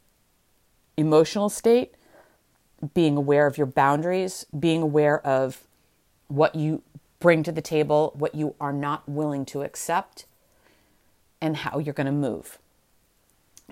emotional 0.97 1.47
state, 1.47 1.93
being 2.93 3.15
aware 3.15 3.47
of 3.47 3.57
your 3.57 3.67
boundaries, 3.67 4.45
being 4.57 4.81
aware 4.81 5.25
of 5.25 5.61
what 6.27 6.55
you 6.55 6.81
bring 7.19 7.43
to 7.43 7.51
the 7.51 7.61
table, 7.61 8.13
what 8.15 8.35
you 8.35 8.55
are 8.59 8.73
not 8.73 9.07
willing 9.07 9.45
to 9.45 9.61
accept, 9.61 10.25
and 11.41 11.57
how 11.57 11.79
you're 11.79 11.93
going 11.93 12.05
to 12.05 12.11
move. 12.11 12.57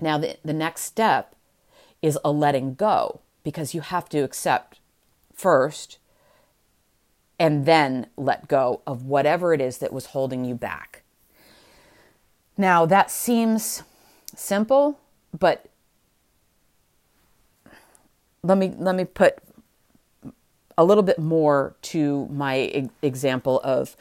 Now, 0.00 0.18
the, 0.18 0.36
the 0.44 0.52
next 0.52 0.82
step 0.82 1.34
is 2.02 2.18
a 2.24 2.30
letting 2.30 2.74
go 2.74 3.20
because 3.42 3.74
you 3.74 3.80
have 3.80 4.08
to 4.10 4.18
accept 4.18 4.80
first 5.32 5.98
and 7.38 7.66
then 7.66 8.06
let 8.16 8.48
go 8.48 8.80
of 8.86 9.04
whatever 9.04 9.52
it 9.52 9.60
is 9.60 9.78
that 9.78 9.92
was 9.92 10.06
holding 10.06 10.44
you 10.44 10.54
back. 10.54 11.02
Now, 12.56 12.86
that 12.86 13.10
seems 13.10 13.82
simple, 14.36 15.00
but 15.36 15.66
let 18.42 18.58
me 18.58 18.72
let 18.76 18.94
me 18.94 19.04
put 19.04 19.38
a 20.76 20.84
little 20.84 21.02
bit 21.02 21.18
more 21.18 21.76
to 21.82 22.26
my 22.26 22.88
example 23.02 23.60
of 23.62 23.96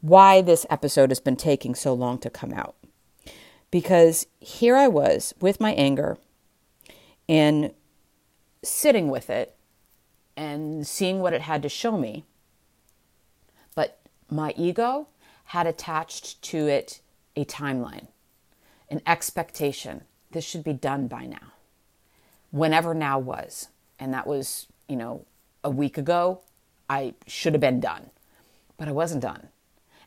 why 0.00 0.40
this 0.40 0.64
episode 0.70 1.10
has 1.10 1.20
been 1.20 1.36
taking 1.36 1.74
so 1.74 1.92
long 1.92 2.18
to 2.18 2.30
come 2.30 2.52
out 2.52 2.76
because 3.70 4.26
here 4.40 4.76
I 4.76 4.88
was 4.88 5.34
with 5.40 5.60
my 5.60 5.72
anger 5.72 6.18
and 7.28 7.72
sitting 8.62 9.08
with 9.08 9.28
it 9.30 9.54
and 10.36 10.86
seeing 10.86 11.20
what 11.20 11.32
it 11.32 11.42
had 11.42 11.62
to 11.62 11.68
show 11.68 11.96
me. 11.98 12.24
But 13.74 13.98
my 14.30 14.54
ego 14.56 15.08
had 15.44 15.66
attached 15.66 16.40
to 16.42 16.66
it 16.66 17.00
a 17.36 17.44
timeline, 17.44 18.08
an 18.90 19.00
expectation. 19.06 20.02
This 20.30 20.44
should 20.44 20.64
be 20.64 20.72
done 20.72 21.06
by 21.06 21.26
now. 21.26 21.52
Whenever 22.50 22.94
now 22.94 23.18
was. 23.18 23.68
And 23.98 24.12
that 24.14 24.26
was, 24.26 24.66
you 24.88 24.96
know, 24.96 25.24
a 25.64 25.70
week 25.70 25.98
ago. 25.98 26.40
I 26.88 27.14
should 27.26 27.54
have 27.54 27.60
been 27.60 27.80
done, 27.80 28.10
but 28.76 28.88
I 28.88 28.92
wasn't 28.92 29.22
done. 29.22 29.48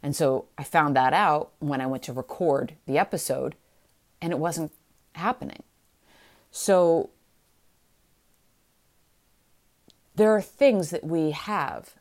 And 0.01 0.15
so 0.15 0.45
I 0.57 0.63
found 0.63 0.95
that 0.95 1.13
out 1.13 1.51
when 1.59 1.81
I 1.81 1.85
went 1.85 2.03
to 2.03 2.13
record 2.13 2.75
the 2.85 2.97
episode 2.97 3.55
and 4.21 4.31
it 4.31 4.39
wasn't 4.39 4.71
happening. 5.13 5.63
So 6.51 7.09
there 10.15 10.33
are 10.33 10.41
things 10.41 10.89
that 10.89 11.03
we 11.03 11.31
have 11.31 11.95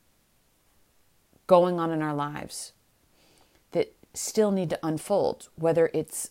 going 1.47 1.81
on 1.81 1.91
in 1.91 2.03
our 2.03 2.15
lives 2.15 2.73
that 3.73 3.95
still 4.15 4.51
need 4.51 4.71
to 4.71 4.87
unfold, 4.87 5.49
whether 5.57 5.91
it's 5.93 6.31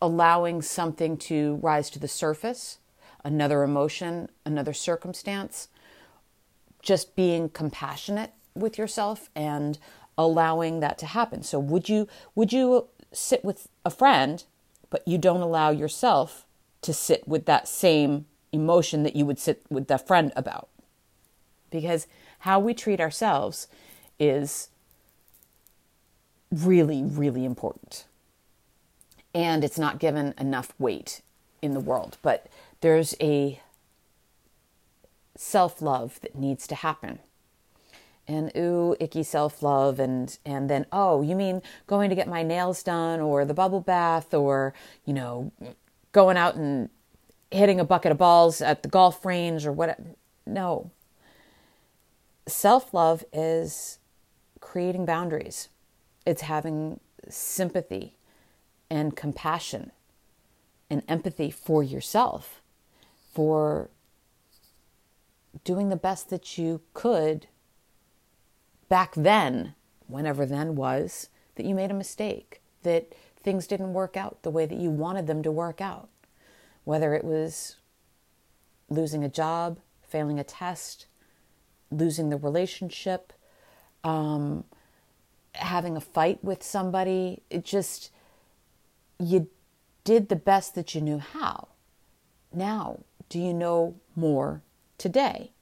allowing 0.00 0.62
something 0.62 1.16
to 1.16 1.56
rise 1.56 1.90
to 1.90 1.98
the 1.98 2.08
surface, 2.08 2.78
another 3.24 3.62
emotion, 3.62 4.28
another 4.44 4.72
circumstance, 4.72 5.68
just 6.82 7.16
being 7.16 7.48
compassionate 7.48 8.32
with 8.54 8.78
yourself 8.78 9.28
and 9.34 9.78
allowing 10.16 10.80
that 10.80 10.98
to 10.98 11.06
happen. 11.06 11.42
So 11.42 11.58
would 11.58 11.88
you 11.88 12.08
would 12.34 12.52
you 12.52 12.88
sit 13.12 13.44
with 13.44 13.68
a 13.84 13.90
friend 13.90 14.44
but 14.90 15.06
you 15.06 15.18
don't 15.18 15.40
allow 15.40 15.70
yourself 15.70 16.44
to 16.82 16.92
sit 16.92 17.26
with 17.26 17.46
that 17.46 17.68
same 17.68 18.26
emotion 18.52 19.02
that 19.02 19.16
you 19.16 19.24
would 19.26 19.38
sit 19.38 19.62
with 19.70 19.86
the 19.88 19.98
friend 19.98 20.32
about? 20.34 20.68
Because 21.70 22.06
how 22.40 22.58
we 22.58 22.74
treat 22.74 23.00
ourselves 23.00 23.68
is 24.18 24.68
really 26.50 27.02
really 27.02 27.44
important. 27.44 28.04
And 29.34 29.62
it's 29.62 29.78
not 29.78 30.00
given 30.00 30.34
enough 30.38 30.72
weight 30.78 31.20
in 31.62 31.74
the 31.74 31.80
world, 31.80 32.16
but 32.22 32.46
there's 32.80 33.14
a 33.20 33.60
self 35.38 35.80
love 35.80 36.20
that 36.20 36.34
needs 36.34 36.66
to 36.66 36.74
happen. 36.74 37.20
And 38.26 38.52
ooh 38.54 38.94
icky 39.00 39.22
self-love 39.22 39.98
and 39.98 40.36
and 40.44 40.68
then 40.68 40.84
oh 40.92 41.22
you 41.22 41.34
mean 41.34 41.62
going 41.86 42.10
to 42.10 42.16
get 42.16 42.28
my 42.28 42.42
nails 42.42 42.82
done 42.82 43.20
or 43.20 43.46
the 43.46 43.54
bubble 43.54 43.80
bath 43.80 44.34
or 44.34 44.74
you 45.06 45.14
know 45.14 45.50
going 46.12 46.36
out 46.36 46.54
and 46.54 46.90
hitting 47.50 47.80
a 47.80 47.84
bucket 47.84 48.12
of 48.12 48.18
balls 48.18 48.60
at 48.60 48.82
the 48.82 48.88
golf 48.90 49.24
range 49.24 49.64
or 49.64 49.72
what 49.72 49.98
no. 50.44 50.90
Self-love 52.46 53.24
is 53.32 53.98
creating 54.60 55.06
boundaries. 55.06 55.68
It's 56.26 56.42
having 56.42 57.00
sympathy 57.28 58.16
and 58.90 59.16
compassion 59.16 59.92
and 60.90 61.02
empathy 61.08 61.50
for 61.50 61.82
yourself 61.82 62.60
for 63.32 63.88
doing 65.64 65.88
the 65.88 65.96
best 65.96 66.30
that 66.30 66.58
you 66.58 66.80
could 66.94 67.46
back 68.88 69.14
then, 69.14 69.74
whenever 70.06 70.46
then 70.46 70.74
was, 70.74 71.28
that 71.56 71.66
you 71.66 71.74
made 71.74 71.90
a 71.90 71.94
mistake, 71.94 72.62
that 72.82 73.12
things 73.42 73.66
didn't 73.66 73.92
work 73.92 74.16
out 74.16 74.42
the 74.42 74.50
way 74.50 74.66
that 74.66 74.78
you 74.78 74.90
wanted 74.90 75.26
them 75.26 75.42
to 75.42 75.50
work 75.50 75.80
out. 75.80 76.08
Whether 76.84 77.14
it 77.14 77.24
was 77.24 77.76
losing 78.88 79.22
a 79.22 79.28
job, 79.28 79.78
failing 80.02 80.38
a 80.38 80.44
test, 80.44 81.06
losing 81.90 82.30
the 82.30 82.36
relationship, 82.36 83.32
um, 84.04 84.64
having 85.54 85.96
a 85.96 86.00
fight 86.00 86.42
with 86.42 86.62
somebody, 86.62 87.42
it 87.50 87.64
just, 87.64 88.10
you 89.18 89.48
did 90.04 90.28
the 90.28 90.36
best 90.36 90.74
that 90.74 90.94
you 90.94 91.00
knew 91.00 91.18
how. 91.18 91.68
Now, 92.52 93.00
do 93.28 93.38
you 93.38 93.52
know 93.52 93.96
more 94.16 94.62
today? 94.98 95.52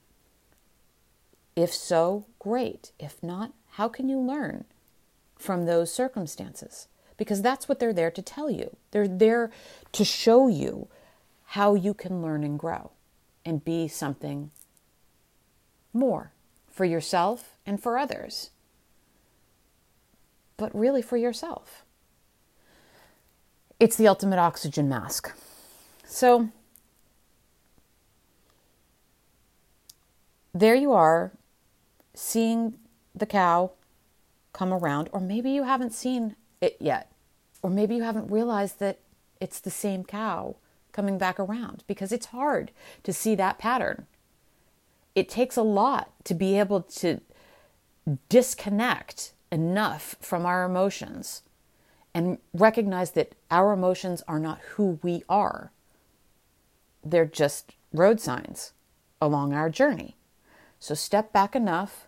If 1.55 1.73
so, 1.73 2.25
great. 2.39 2.91
If 2.99 3.21
not, 3.23 3.53
how 3.71 3.87
can 3.87 4.09
you 4.09 4.19
learn 4.19 4.65
from 5.37 5.65
those 5.65 5.93
circumstances? 5.93 6.87
Because 7.17 7.41
that's 7.41 7.67
what 7.67 7.79
they're 7.79 7.93
there 7.93 8.11
to 8.11 8.21
tell 8.21 8.49
you. 8.49 8.75
They're 8.91 9.07
there 9.07 9.49
to 9.93 10.03
show 10.03 10.47
you 10.47 10.87
how 11.45 11.73
you 11.73 11.93
can 11.93 12.21
learn 12.21 12.43
and 12.43 12.59
grow 12.59 12.91
and 13.45 13.63
be 13.63 13.87
something 13.87 14.51
more 15.93 16.31
for 16.69 16.85
yourself 16.85 17.57
and 17.65 17.81
for 17.81 17.97
others, 17.97 18.51
but 20.57 20.75
really 20.75 21.01
for 21.01 21.17
yourself. 21.17 21.83
It's 23.79 23.95
the 23.95 24.07
ultimate 24.07 24.39
oxygen 24.39 24.89
mask. 24.89 25.31
So, 26.05 26.49
there 30.59 30.75
you 30.75 30.93
are, 30.93 31.31
seeing 32.13 32.75
the 33.13 33.25
cow 33.25 33.71
come 34.53 34.73
around, 34.73 35.09
or 35.11 35.19
maybe 35.19 35.51
you 35.51 35.63
haven't 35.63 35.93
seen 35.93 36.35
it 36.61 36.77
yet, 36.79 37.11
or 37.61 37.69
maybe 37.69 37.95
you 37.95 38.03
haven't 38.03 38.31
realized 38.31 38.79
that 38.79 38.99
it's 39.39 39.59
the 39.59 39.69
same 39.69 40.03
cow 40.03 40.55
coming 40.91 41.17
back 41.17 41.39
around 41.39 41.83
because 41.85 42.11
it's 42.11 42.27
hard 42.27 42.71
to 43.03 43.13
see 43.13 43.35
that 43.35 43.59
pattern. 43.59 44.07
It 45.13 45.29
takes 45.29 45.57
a 45.57 45.63
lot 45.63 46.11
to 46.23 46.33
be 46.33 46.57
able 46.57 46.81
to 46.81 47.21
disconnect 48.29 49.33
enough 49.51 50.15
from 50.21 50.45
our 50.45 50.65
emotions 50.65 51.43
and 52.13 52.39
recognize 52.53 53.11
that 53.11 53.33
our 53.51 53.73
emotions 53.73 54.23
are 54.27 54.39
not 54.39 54.59
who 54.75 54.99
we 55.03 55.23
are. 55.29 55.71
They're 57.03 57.25
just 57.25 57.73
road 57.93 58.19
signs 58.19 58.73
along 59.21 59.53
our 59.53 59.69
journey. 59.69 60.15
So 60.79 60.93
step 60.93 61.33
back 61.33 61.55
enough 61.55 62.07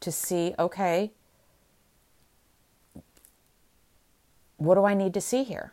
to 0.00 0.12
see 0.12 0.54
okay, 0.58 1.12
what 4.56 4.74
do 4.74 4.84
I 4.84 4.94
need 4.94 5.14
to 5.14 5.20
see 5.20 5.44
here? 5.44 5.72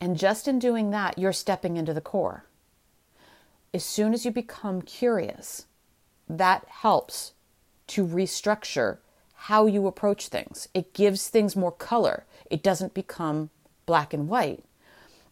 And 0.00 0.18
just 0.18 0.48
in 0.48 0.58
doing 0.58 0.90
that, 0.90 1.18
you're 1.18 1.32
stepping 1.32 1.76
into 1.76 1.94
the 1.94 2.00
core. 2.00 2.44
As 3.72 3.84
soon 3.84 4.12
as 4.12 4.24
you 4.24 4.30
become 4.30 4.82
curious, 4.82 5.66
that 6.28 6.66
helps 6.68 7.32
to 7.88 8.06
restructure 8.06 8.98
how 9.34 9.66
you 9.66 9.86
approach 9.86 10.28
things. 10.28 10.68
It 10.72 10.94
gives 10.94 11.28
things 11.28 11.54
more 11.54 11.72
color. 11.72 12.24
It 12.50 12.62
doesn't 12.62 12.94
become 12.94 13.50
black 13.84 14.14
and 14.14 14.28
white. 14.28 14.64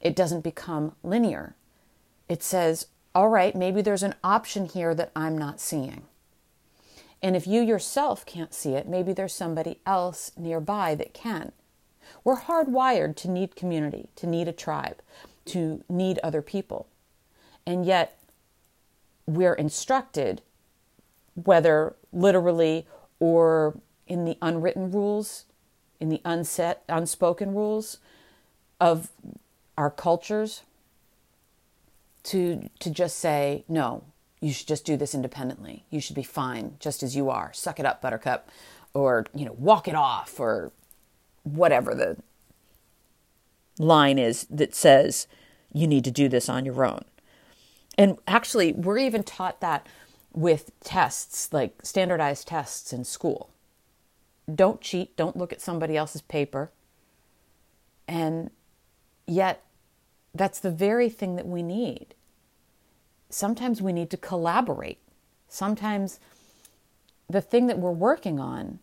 It 0.00 0.14
doesn't 0.14 0.42
become 0.42 0.94
linear. 1.02 1.54
It 2.28 2.42
says, 2.42 2.86
all 3.14 3.28
right, 3.28 3.54
maybe 3.54 3.80
there's 3.80 4.02
an 4.02 4.14
option 4.22 4.66
here 4.66 4.94
that 4.94 5.12
I'm 5.14 5.38
not 5.38 5.60
seeing. 5.60 6.02
And 7.22 7.36
if 7.36 7.46
you 7.46 7.62
yourself 7.62 8.26
can't 8.26 8.52
see 8.52 8.72
it, 8.72 8.88
maybe 8.88 9.12
there's 9.12 9.34
somebody 9.34 9.78
else 9.86 10.32
nearby 10.36 10.94
that 10.96 11.14
can. 11.14 11.52
We're 12.24 12.40
hardwired 12.40 13.16
to 13.16 13.30
need 13.30 13.54
community, 13.54 14.08
to 14.16 14.26
need 14.26 14.48
a 14.48 14.52
tribe, 14.52 15.00
to 15.46 15.84
need 15.88 16.18
other 16.22 16.42
people. 16.42 16.88
And 17.64 17.86
yet, 17.86 18.18
we're 19.26 19.54
instructed, 19.54 20.42
whether 21.34 21.94
literally 22.12 22.86
or 23.20 23.78
in 24.08 24.24
the 24.24 24.36
unwritten 24.42 24.90
rules, 24.90 25.44
in 26.00 26.08
the 26.08 26.20
unset, 26.24 26.82
unspoken 26.88 27.54
rules 27.54 27.98
of 28.80 29.10
our 29.78 29.90
cultures, 29.90 30.62
to, 32.24 32.68
to 32.80 32.90
just 32.90 33.18
say, 33.18 33.64
no, 33.68 34.04
you 34.42 34.52
should 34.52 34.66
just 34.66 34.84
do 34.84 34.96
this 34.96 35.14
independently. 35.14 35.84
You 35.88 36.00
should 36.00 36.16
be 36.16 36.24
fine 36.24 36.76
just 36.80 37.02
as 37.04 37.14
you 37.14 37.30
are. 37.30 37.52
Suck 37.52 37.78
it 37.78 37.86
up, 37.86 38.02
buttercup. 38.02 38.50
Or, 38.92 39.24
you 39.34 39.46
know, 39.46 39.54
walk 39.56 39.86
it 39.88 39.94
off 39.94 40.38
or 40.38 40.72
whatever 41.44 41.94
the 41.94 42.18
line 43.78 44.18
is 44.18 44.44
that 44.50 44.74
says 44.74 45.26
you 45.72 45.86
need 45.86 46.04
to 46.04 46.10
do 46.10 46.28
this 46.28 46.48
on 46.48 46.66
your 46.66 46.84
own. 46.84 47.04
And 47.96 48.18
actually, 48.26 48.72
we're 48.72 48.98
even 48.98 49.22
taught 49.22 49.60
that 49.60 49.86
with 50.34 50.72
tests, 50.80 51.52
like 51.52 51.80
standardized 51.84 52.48
tests 52.48 52.92
in 52.92 53.04
school. 53.04 53.50
Don't 54.52 54.80
cheat, 54.80 55.16
don't 55.16 55.36
look 55.36 55.52
at 55.52 55.60
somebody 55.60 55.96
else's 55.96 56.22
paper. 56.22 56.70
And 58.08 58.50
yet, 59.26 59.64
that's 60.34 60.58
the 60.58 60.70
very 60.70 61.08
thing 61.08 61.36
that 61.36 61.46
we 61.46 61.62
need. 61.62 62.14
Sometimes 63.34 63.80
we 63.80 63.92
need 63.92 64.10
to 64.10 64.16
collaborate. 64.16 64.98
Sometimes 65.48 66.20
the 67.28 67.40
thing 67.40 67.66
that 67.66 67.78
we're 67.78 67.90
working 67.90 68.38
on 68.38 68.78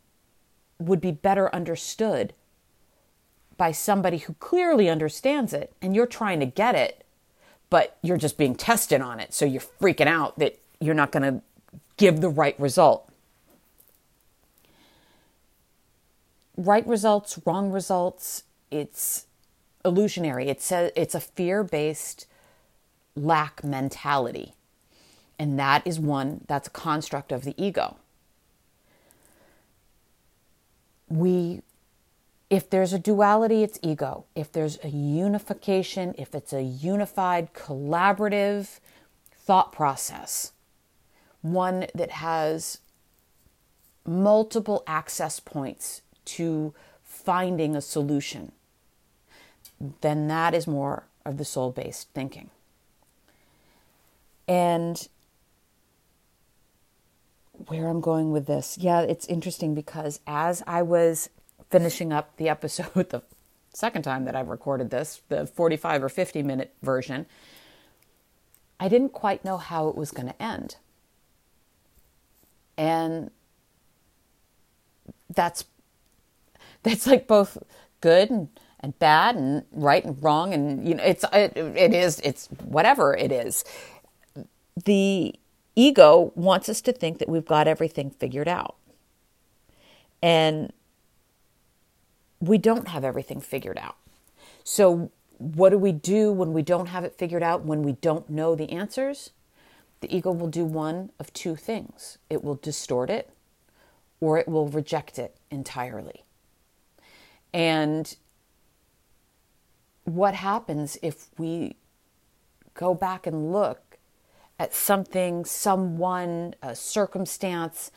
would 0.79 1.01
be 1.01 1.11
better 1.11 1.53
understood 1.53 2.33
by 3.57 3.71
somebody 3.71 4.19
who 4.19 4.33
clearly 4.35 4.89
understands 4.89 5.53
it 5.53 5.73
and 5.81 5.95
you're 5.95 6.07
trying 6.07 6.39
to 6.39 6.45
get 6.45 6.75
it, 6.75 7.05
but 7.69 7.97
you're 8.01 8.17
just 8.17 8.37
being 8.37 8.55
tested 8.55 9.01
on 9.01 9.19
it. 9.19 9.33
So 9.33 9.45
you're 9.45 9.61
freaking 9.61 10.07
out 10.07 10.39
that 10.39 10.57
you're 10.79 10.95
not 10.95 11.11
going 11.11 11.23
to 11.23 11.41
give 11.97 12.21
the 12.21 12.29
right 12.29 12.57
result. 12.59 13.11
Right 16.55 16.87
results, 16.87 17.39
wrong 17.45 17.71
results, 17.71 18.43
it's 18.71 19.25
illusionary. 19.85 20.49
It's 20.49 20.71
it's 20.71 21.15
a 21.15 21.19
fear 21.19 21.63
based 21.63 22.25
lack 23.23 23.63
mentality. 23.63 24.53
And 25.37 25.57
that 25.59 25.85
is 25.85 25.99
one 25.99 26.41
that's 26.47 26.67
a 26.67 26.71
construct 26.71 27.31
of 27.31 27.43
the 27.43 27.55
ego. 27.57 27.97
We 31.07 31.61
if 32.49 32.69
there's 32.69 32.93
a 32.93 32.99
duality, 32.99 33.61
it's 33.61 33.79
ego. 33.83 34.25
If 34.35 34.51
there's 34.51 34.79
a 34.83 34.89
unification, 34.89 36.15
if 36.17 36.33
it's 36.33 36.51
a 36.51 36.63
unified, 36.63 37.53
collaborative 37.53 38.79
thought 39.31 39.71
process, 39.71 40.51
one 41.41 41.85
that 41.93 42.11
has 42.11 42.79
multiple 44.05 44.83
access 44.87 45.39
points 45.39 46.01
to 46.25 46.73
finding 47.03 47.75
a 47.75 47.81
solution, 47.81 48.51
then 50.01 50.27
that 50.27 50.55
is 50.55 50.65
more 50.65 51.03
of 51.25 51.37
the 51.37 51.45
soul 51.45 51.71
based 51.71 52.09
thinking. 52.15 52.49
And 54.49 55.07
where 57.67 57.87
I'm 57.87 58.01
going 58.01 58.31
with 58.31 58.47
this, 58.47 58.79
yeah, 58.79 59.01
it's 59.01 59.27
interesting 59.27 59.75
because 59.75 60.19
as 60.25 60.63
I 60.65 60.81
was 60.81 61.29
finishing 61.69 62.11
up 62.11 62.35
the 62.37 62.49
episode 62.49 62.93
the 63.09 63.21
second 63.73 64.01
time 64.01 64.25
that 64.25 64.35
I've 64.35 64.47
recorded 64.49 64.89
this, 64.89 65.21
the 65.29 65.45
45 65.45 66.03
or 66.03 66.09
50 66.09 66.41
minute 66.41 66.73
version, 66.81 67.27
I 68.79 68.87
didn't 68.87 69.13
quite 69.13 69.45
know 69.45 69.57
how 69.57 69.87
it 69.87 69.95
was 69.95 70.09
going 70.09 70.27
to 70.27 70.41
end. 70.41 70.77
And 72.75 73.29
that's 75.29 75.65
that's 76.81 77.05
like 77.05 77.27
both 77.27 77.57
good 78.01 78.31
and, 78.31 78.47
and 78.79 78.97
bad 78.97 79.35
and 79.35 79.63
right 79.71 80.03
and 80.03 80.23
wrong 80.23 80.53
and 80.53 80.87
you 80.87 80.95
know 80.95 81.03
it's 81.03 81.23
it, 81.33 81.55
it 81.55 81.93
is 81.93 82.19
it's 82.21 82.47
whatever 82.63 83.13
it 83.13 83.31
is 83.31 83.63
the 84.85 85.35
ego 85.75 86.31
wants 86.35 86.69
us 86.69 86.81
to 86.81 86.93
think 86.93 87.19
that 87.19 87.29
we've 87.29 87.45
got 87.45 87.67
everything 87.67 88.09
figured 88.11 88.47
out 88.47 88.75
and 90.21 90.73
we 92.39 92.57
don't 92.57 92.87
have 92.89 93.03
everything 93.03 93.41
figured 93.41 93.77
out. 93.77 93.95
So, 94.63 95.11
what 95.37 95.69
do 95.69 95.77
we 95.77 95.93
do 95.93 96.33
when 96.33 96.51
we 96.53 96.61
don't 96.61 96.87
have 96.87 97.05
it 97.05 97.17
figured 97.17 97.43
out, 97.43 97.63
when 97.63 97.81
we 97.81 97.93
don't 97.93 98.29
know 98.29 98.55
the 98.55 98.69
answers? 98.71 99.31
The 100.01 100.13
ego 100.15 100.31
will 100.31 100.47
do 100.47 100.65
one 100.65 101.11
of 101.19 101.31
two 101.33 101.55
things 101.55 102.17
it 102.29 102.43
will 102.43 102.55
distort 102.55 103.09
it 103.09 103.29
or 104.21 104.37
it 104.37 104.47
will 104.47 104.67
reject 104.67 105.17
it 105.17 105.37
entirely. 105.49 106.23
And 107.53 108.15
what 110.03 110.33
happens 110.35 110.97
if 111.01 111.27
we 111.37 111.75
go 112.73 112.93
back 112.93 113.25
and 113.25 113.51
look 113.51 113.88
at 114.59 114.73
something, 114.73 115.45
someone, 115.45 116.53
a 116.61 116.75
circumstance, 116.75 117.91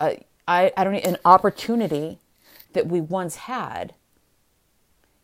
a, 0.00 0.22
I, 0.46 0.72
I 0.76 0.84
don't 0.84 0.96
an 0.96 1.16
opportunity 1.24 2.18
that 2.72 2.88
we 2.88 3.00
once 3.00 3.36
had, 3.36 3.94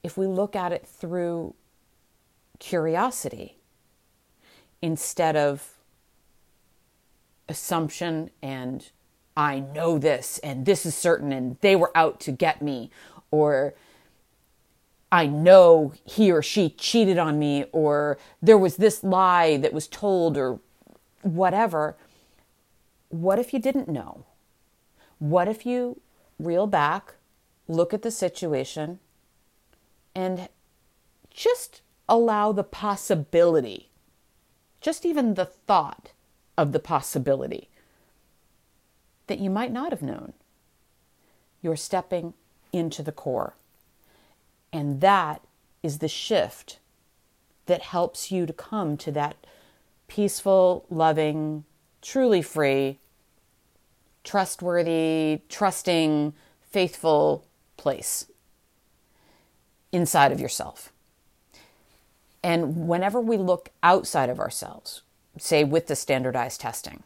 if 0.03 0.17
we 0.17 0.27
look 0.27 0.55
at 0.55 0.73
it 0.73 0.87
through 0.87 1.55
curiosity 2.61 3.57
instead 4.81 5.37
of 5.37 5.75
assumption 7.49 8.31
and 8.43 8.91
I 9.37 9.61
know 9.61 9.99
this 9.99 10.39
and 10.39 10.65
this 10.65 10.87
is 10.87 10.95
certain 10.95 11.33
and 11.33 11.59
they 11.61 11.77
were 11.77 11.91
out 11.95 12.21
to 12.21 12.33
get 12.33 12.63
me 12.63 12.91
or 13.31 13.75
I 15.13 15.27
know 15.27 15.93
he 16.05 16.33
or 16.33 16.43
she 16.43 16.71
cheated 16.71 17.19
on 17.19 17.39
me 17.39 17.65
or 17.73 18.19
there 18.43 18.59
was 18.59 18.77
this 18.77 19.05
lie 19.05 19.57
that 19.59 19.73
was 19.73 19.87
told 19.87 20.37
or 20.37 20.61
whatever. 21.23 21.97
What 23.09 23.39
if 23.39 23.53
you 23.53 23.59
didn't 23.59 23.89
know? 23.89 24.25
What 25.19 25.49
if 25.49 25.65
you 25.65 26.01
reel 26.39 26.67
back, 26.67 27.15
look 27.69 27.95
at 27.95 28.03
the 28.03 28.11
situation, 28.11 28.99
and 30.15 30.49
just 31.31 31.83
allow 32.09 32.53
the 32.53 32.65
possibility, 32.65 33.91
just 34.81 35.05
even 35.05 35.35
the 35.35 35.45
thought 35.47 36.13
of 36.57 36.73
the 36.73 36.81
possibility 36.81 37.69
that 39.27 39.39
you 39.39 39.51
might 39.51 39.73
not 39.73 39.93
have 39.93 40.03
known. 40.03 40.33
You're 41.63 41.77
stepping 41.77 42.35
into 42.73 43.03
the 43.03 43.13
core. 43.13 43.55
And 44.73 45.01
that 45.01 45.43
is 45.83 45.99
the 45.99 46.09
shift 46.09 46.79
that 47.67 47.83
helps 47.83 48.31
you 48.31 48.47
to 48.47 48.53
come 48.53 48.97
to 48.99 49.11
that 49.13 49.37
peaceful, 50.09 50.87
loving, 50.91 51.65
truly 52.03 52.43
free, 52.43 52.99
trustworthy, 54.25 55.43
trusting, 55.49 56.35
faithful 56.63 57.47
place 57.77 58.27
inside 59.93 60.33
of 60.33 60.41
yourself. 60.41 60.93
And 62.43 62.87
whenever 62.89 63.21
we 63.21 63.37
look 63.37 63.71
outside 63.83 64.29
of 64.29 64.39
ourselves, 64.39 65.03
say 65.39 65.65
with 65.65 65.87
the 65.87 65.97
standardized 65.97 66.61
testing, 66.61 67.03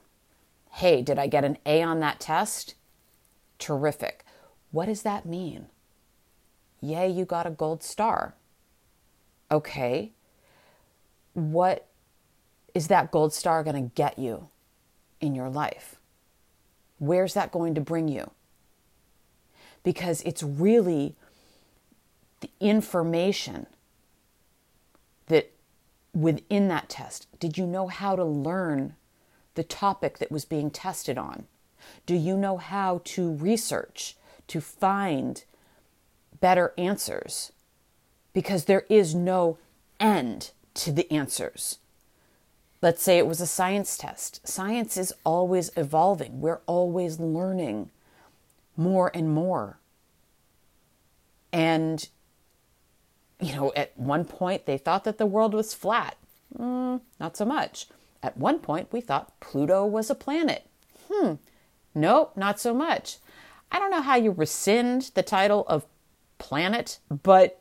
hey, 0.73 1.03
did 1.03 1.19
I 1.19 1.27
get 1.27 1.45
an 1.45 1.59
A 1.65 1.83
on 1.83 2.01
that 2.01 2.21
test? 2.21 2.75
Terrific. 3.59 4.25
What 4.71 4.87
does 4.87 5.03
that 5.03 5.27
mean? 5.27 5.67
Yay, 6.81 7.09
you 7.11 7.25
got 7.25 7.47
a 7.47 7.51
gold 7.51 7.83
star. 7.83 8.35
Okay. 9.51 10.13
What 11.35 11.87
is 12.75 12.89
that 12.89 13.11
gold 13.11 13.33
star 13.33 13.63
going 13.63 13.77
to 13.77 13.95
get 13.95 14.19
you 14.19 14.49
in 15.21 15.35
your 15.35 15.49
life? 15.49 15.97
Where's 16.99 17.35
that 17.35 17.53
going 17.53 17.75
to 17.75 17.81
bring 17.81 18.09
you? 18.09 18.31
Because 19.83 20.23
it's 20.23 20.43
really 20.43 21.17
the 22.41 22.51
information 22.61 23.67
that 25.27 25.51
within 26.13 26.69
that 26.69 26.89
test, 26.89 27.27
did 27.39 27.57
you 27.57 27.67
know 27.67 27.87
how 27.87 28.17
to 28.17 28.25
learn 28.25 28.95
the 29.55 29.65
topic 29.65 30.19
that 30.19 30.31
was 30.31 30.45
being 30.45 30.71
tested 30.71 31.17
on? 31.17 31.47
Do 32.07 32.15
you 32.15 32.37
know 32.37 32.57
how 32.59 33.01
to 33.05 33.33
research, 33.33 34.17
to 34.49 34.61
find 34.61 35.43
better 36.41 36.75
answers? 36.77 37.53
Because 38.33 38.67
there 38.67 38.85
is 38.89 39.15
no 39.15 39.59
end 39.99 40.51
to 40.75 40.93
the 40.93 41.11
answers. 41.13 41.79
Let's 42.83 43.03
say 43.03 43.19
it 43.19 43.27
was 43.27 43.41
a 43.41 43.47
science 43.47 43.99
test. 43.99 44.47
Science 44.47 44.97
is 44.97 45.13
always 45.25 45.71
evolving, 45.77 46.41
we're 46.41 46.61
always 46.67 47.21
learning 47.21 47.91
more 48.77 49.11
and 49.15 49.35
more. 49.35 49.79
And, 51.53 52.09
you 53.41 53.55
know, 53.55 53.73
at 53.77 53.99
one 53.99 54.25
point 54.25 54.67
they 54.67 54.79
thought 54.79 55.05
that 55.05 55.19
the 55.19 55.27
world 55.27 55.53
was 55.53 55.75
flat. 55.75 56.17
Mm, 56.59 57.01
not 57.19 57.37
so 57.37 57.45
much. 57.45 57.87
At 58.23 58.37
one 58.37 58.59
point 58.59 58.93
we 58.93 59.01
thought 59.01 59.39
Pluto 59.41 59.85
was 59.85 60.11
a 60.11 60.15
planet. 60.15 60.67
Hmm, 61.11 61.35
nope, 61.95 62.37
not 62.37 62.61
so 62.61 62.73
much. 62.73 63.19
I 63.73 63.79
don't 63.79 63.91
know 63.91 64.03
how 64.03 64.17
you 64.17 64.31
rescind 64.31 65.11
the 65.15 65.23
title 65.23 65.65
of 65.69 65.87
planet, 66.39 66.99
but 67.09 67.61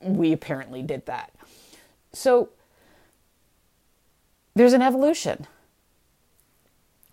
we 0.00 0.32
apparently 0.32 0.82
did 0.82 1.06
that. 1.06 1.32
So, 2.12 2.50
there's 4.54 4.72
an 4.72 4.82
evolution. 4.82 5.46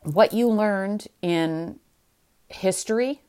What 0.04 0.34
you 0.34 0.50
learned 0.50 1.08
in 1.22 1.80
history 2.50 3.22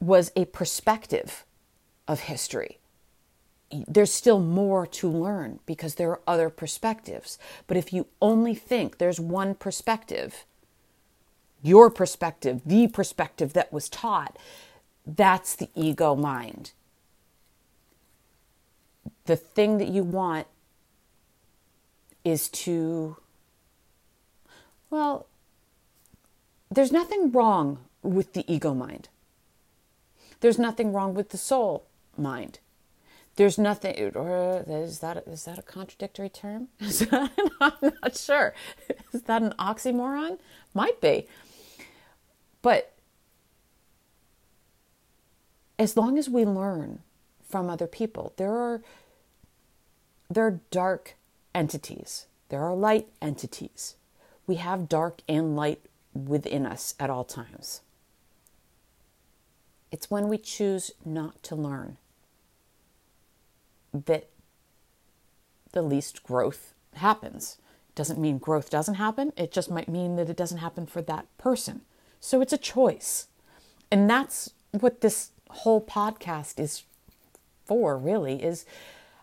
was 0.00 0.30
a 0.36 0.44
perspective 0.46 1.44
of 2.06 2.20
history. 2.20 2.78
There's 3.70 4.12
still 4.12 4.40
more 4.40 4.86
to 4.86 5.08
learn 5.10 5.60
because 5.66 5.96
there 5.96 6.10
are 6.10 6.20
other 6.26 6.48
perspectives. 6.48 7.38
But 7.66 7.76
if 7.76 7.92
you 7.92 8.06
only 8.22 8.54
think 8.54 8.96
there's 8.96 9.20
one 9.20 9.54
perspective, 9.54 10.44
your 11.62 11.90
perspective, 11.90 12.62
the 12.64 12.88
perspective 12.88 13.52
that 13.52 13.72
was 13.72 13.88
taught, 13.88 14.38
that's 15.06 15.54
the 15.54 15.68
ego 15.74 16.14
mind. 16.14 16.72
The 19.26 19.36
thing 19.36 19.78
that 19.78 19.88
you 19.88 20.02
want 20.02 20.46
is 22.24 22.48
to, 22.48 23.16
well, 24.90 25.26
there's 26.70 26.92
nothing 26.92 27.30
wrong 27.32 27.78
with 28.02 28.32
the 28.34 28.44
ego 28.52 28.74
mind. 28.74 29.08
There's 30.40 30.58
nothing 30.58 30.92
wrong 30.92 31.14
with 31.14 31.30
the 31.30 31.38
soul 31.38 31.86
mind. 32.16 32.58
There's 33.36 33.56
nothing, 33.56 34.16
or 34.16 34.64
is 34.66 34.98
that 34.98 35.24
is 35.28 35.44
that 35.44 35.60
a 35.60 35.62
contradictory 35.62 36.28
term? 36.28 36.68
I'm 36.80 37.70
not 37.80 38.16
sure. 38.16 38.52
Is 39.12 39.22
that 39.22 39.42
an 39.42 39.54
oxymoron? 39.60 40.38
Might 40.74 41.00
be. 41.00 41.28
But 42.62 42.94
as 45.78 45.96
long 45.96 46.18
as 46.18 46.28
we 46.28 46.44
learn 46.44 47.00
from 47.48 47.70
other 47.70 47.86
people, 47.86 48.32
there 48.36 48.52
are 48.52 48.82
there 50.28 50.46
are 50.46 50.60
dark 50.72 51.14
entities, 51.58 52.26
there 52.50 52.62
are 52.62 52.74
light 52.74 53.08
entities. 53.20 53.96
We 54.46 54.54
have 54.56 54.88
dark 54.88 55.22
and 55.28 55.56
light 55.56 55.80
within 56.14 56.64
us 56.64 56.94
at 57.00 57.10
all 57.10 57.24
times. 57.24 57.80
It's 59.90 60.10
when 60.10 60.28
we 60.28 60.38
choose 60.38 60.92
not 61.04 61.42
to 61.42 61.56
learn 61.56 61.96
that 63.92 64.28
the 65.72 65.82
least 65.82 66.22
growth 66.22 66.74
happens. 66.94 67.58
It 67.88 67.94
doesn't 67.96 68.20
mean 68.20 68.38
growth 68.38 68.70
doesn't 68.70 68.94
happen, 68.94 69.32
it 69.36 69.50
just 69.50 69.70
might 69.70 69.88
mean 69.88 70.14
that 70.16 70.30
it 70.30 70.36
doesn't 70.36 70.58
happen 70.58 70.86
for 70.86 71.02
that 71.02 71.26
person. 71.38 71.80
So 72.20 72.40
it's 72.40 72.52
a 72.52 72.58
choice. 72.58 73.26
And 73.90 74.08
that's 74.08 74.52
what 74.70 75.00
this 75.00 75.30
whole 75.50 75.80
podcast 75.80 76.60
is 76.60 76.84
for, 77.64 77.98
really, 77.98 78.42
is 78.42 78.64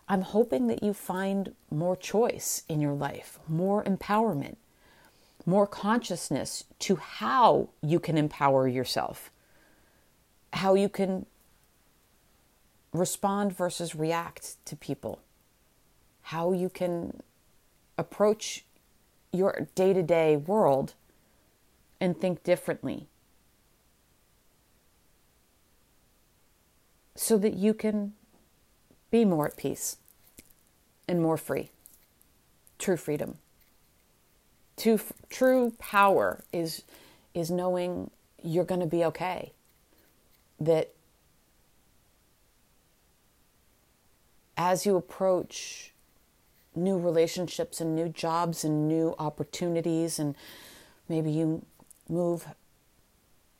I'm 0.08 0.22
hoping 0.22 0.68
that 0.68 0.82
you 0.82 0.92
find 0.92 1.54
more 1.70 1.96
choice 1.96 2.62
in 2.68 2.80
your 2.80 2.92
life, 2.92 3.38
more 3.48 3.82
empowerment, 3.82 4.56
more 5.44 5.66
consciousness 5.66 6.64
to 6.80 6.96
how 6.96 7.70
you 7.82 7.98
can 7.98 8.16
empower 8.16 8.68
yourself, 8.68 9.30
how 10.52 10.74
you 10.74 10.88
can 10.88 11.26
respond 12.92 13.56
versus 13.56 13.94
react 13.94 14.64
to 14.66 14.76
people, 14.76 15.20
how 16.22 16.52
you 16.52 16.68
can 16.68 17.20
approach 17.98 18.64
your 19.32 19.68
day 19.74 19.92
to 19.92 20.02
day 20.02 20.36
world 20.36 20.94
and 22.00 22.18
think 22.18 22.42
differently. 22.42 23.06
So 27.14 27.38
that 27.38 27.54
you 27.54 27.74
can 27.74 28.12
be 29.16 29.24
more 29.24 29.46
at 29.46 29.56
peace 29.56 29.96
and 31.08 31.22
more 31.22 31.36
free. 31.38 31.70
True 32.78 32.96
freedom. 32.96 33.38
True, 34.76 35.00
true 35.30 35.72
power 35.78 36.44
is, 36.52 36.82
is 37.32 37.50
knowing 37.50 38.10
you're 38.42 38.64
going 38.64 38.80
to 38.80 38.86
be 38.86 39.04
okay. 39.04 39.52
That 40.60 40.92
as 44.56 44.84
you 44.84 44.96
approach 44.96 45.92
new 46.74 46.98
relationships 46.98 47.80
and 47.80 47.96
new 47.96 48.10
jobs 48.10 48.64
and 48.64 48.86
new 48.86 49.14
opportunities, 49.18 50.18
and 50.18 50.34
maybe 51.08 51.30
you 51.30 51.64
move 52.08 52.48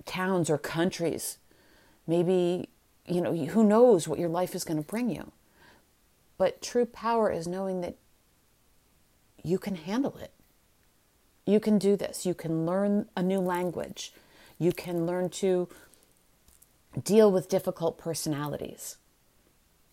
towns 0.04 0.50
or 0.50 0.59
countries, 0.59 1.38
maybe, 2.07 2.68
you 3.07 3.22
know, 3.22 3.34
who 3.34 3.64
knows 3.64 4.07
what 4.07 4.18
your 4.18 4.28
life 4.28 4.54
is 4.54 4.64
going 4.64 4.82
to 4.82 4.86
bring 4.86 5.09
you. 5.09 5.32
But 6.39 6.61
true 6.61 6.87
power 6.87 7.30
is 7.30 7.47
knowing 7.47 7.80
that 7.80 7.97
you 9.43 9.59
can 9.59 9.76
handle 9.76 10.16
it. 10.18 10.32
You 11.47 11.61
can 11.61 11.78
do 11.78 11.97
this. 11.97 12.26
You 12.26 12.34
can 12.34 12.66
learn 12.66 13.09
a 13.16 13.22
new 13.22 13.39
language. 13.39 14.12
You 14.59 14.72
can 14.72 15.07
learn 15.07 15.30
to 15.30 15.68
deal 17.03 17.30
with 17.30 17.49
difficult 17.49 17.99
personalities 17.99 18.97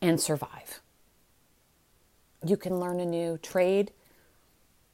and 0.01 0.19
survive. 0.19 0.81
You 2.45 2.57
can 2.57 2.79
learn 2.79 2.99
a 2.99 3.05
new 3.05 3.37
trade. 3.37 3.91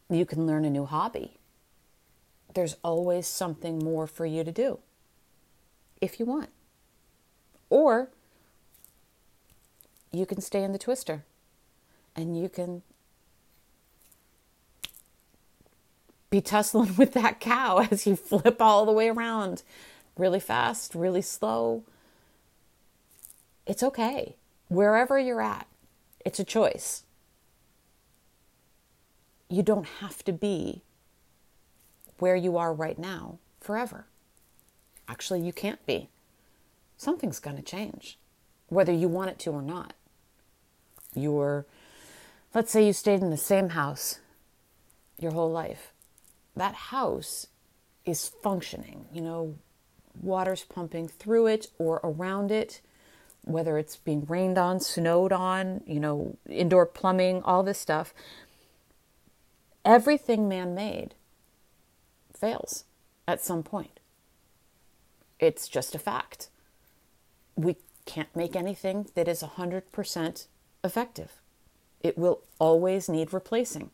You 0.09 0.25
can 0.25 0.45
learn 0.45 0.65
a 0.65 0.69
new 0.69 0.85
hobby. 0.85 1.37
There's 2.53 2.75
always 2.83 3.27
something 3.27 3.79
more 3.79 4.07
for 4.07 4.25
you 4.25 4.43
to 4.43 4.51
do 4.51 4.79
if 6.01 6.19
you 6.19 6.25
want. 6.25 6.49
Or 7.69 8.09
you 10.11 10.25
can 10.25 10.41
stay 10.41 10.63
in 10.63 10.71
the 10.71 10.79
twister 10.79 11.23
and 12.19 12.39
you 12.39 12.49
can 12.49 12.81
be 16.29 16.41
tussling 16.41 16.95
with 16.97 17.13
that 17.13 17.39
cow 17.39 17.79
as 17.91 18.05
you 18.05 18.15
flip 18.15 18.61
all 18.61 18.85
the 18.85 18.91
way 18.91 19.09
around 19.09 19.63
really 20.17 20.39
fast, 20.39 20.93
really 20.93 21.21
slow. 21.21 21.83
It's 23.65 23.81
okay. 23.81 24.35
Wherever 24.67 25.17
you're 25.17 25.41
at, 25.41 25.67
it's 26.25 26.39
a 26.39 26.43
choice. 26.43 27.03
You 29.47 29.63
don't 29.63 29.87
have 30.01 30.23
to 30.25 30.33
be 30.33 30.83
where 32.19 32.35
you 32.35 32.57
are 32.57 32.73
right 32.73 32.99
now 32.99 33.39
forever. 33.61 34.05
actually 35.07 35.41
you 35.41 35.53
can't 35.53 35.83
be. 35.85 36.09
Something's 36.97 37.39
going 37.39 37.55
to 37.55 37.63
change, 37.63 38.17
whether 38.67 38.91
you 38.91 39.07
want 39.07 39.31
it 39.31 39.39
to 39.39 39.51
or 39.51 39.61
not. 39.61 39.93
You're, 41.15 41.65
let's 42.53 42.71
say 42.71 42.85
you 42.85 42.93
stayed 42.93 43.21
in 43.21 43.29
the 43.29 43.37
same 43.37 43.69
house 43.69 44.19
your 45.19 45.31
whole 45.31 45.51
life. 45.51 45.93
That 46.55 46.75
house 46.75 47.47
is 48.05 48.27
functioning, 48.27 49.05
you 49.13 49.21
know, 49.21 49.55
water's 50.21 50.63
pumping 50.63 51.07
through 51.07 51.47
it 51.47 51.67
or 51.77 51.99
around 52.03 52.51
it, 52.51 52.81
whether 53.43 53.77
it's 53.77 53.95
being 53.95 54.25
rained 54.25 54.57
on, 54.57 54.79
snowed 54.79 55.31
on, 55.31 55.81
you 55.85 55.99
know, 55.99 56.37
indoor 56.49 56.85
plumbing, 56.85 57.41
all 57.43 57.63
this 57.63 57.79
stuff. 57.79 58.13
Everything 59.85 60.47
man 60.47 60.75
made 60.75 61.15
fails 62.33 62.85
at 63.27 63.41
some 63.41 63.63
point. 63.63 63.99
It's 65.39 65.67
just 65.67 65.95
a 65.95 65.99
fact. 65.99 66.49
We 67.55 67.77
can't 68.05 68.35
make 68.35 68.55
anything 68.55 69.07
that 69.15 69.27
is 69.27 69.41
100% 69.41 70.47
effective. 70.83 71.41
It 72.01 72.17
will 72.17 72.41
always 72.59 73.09
need 73.09 73.33
replacing. 73.33 73.89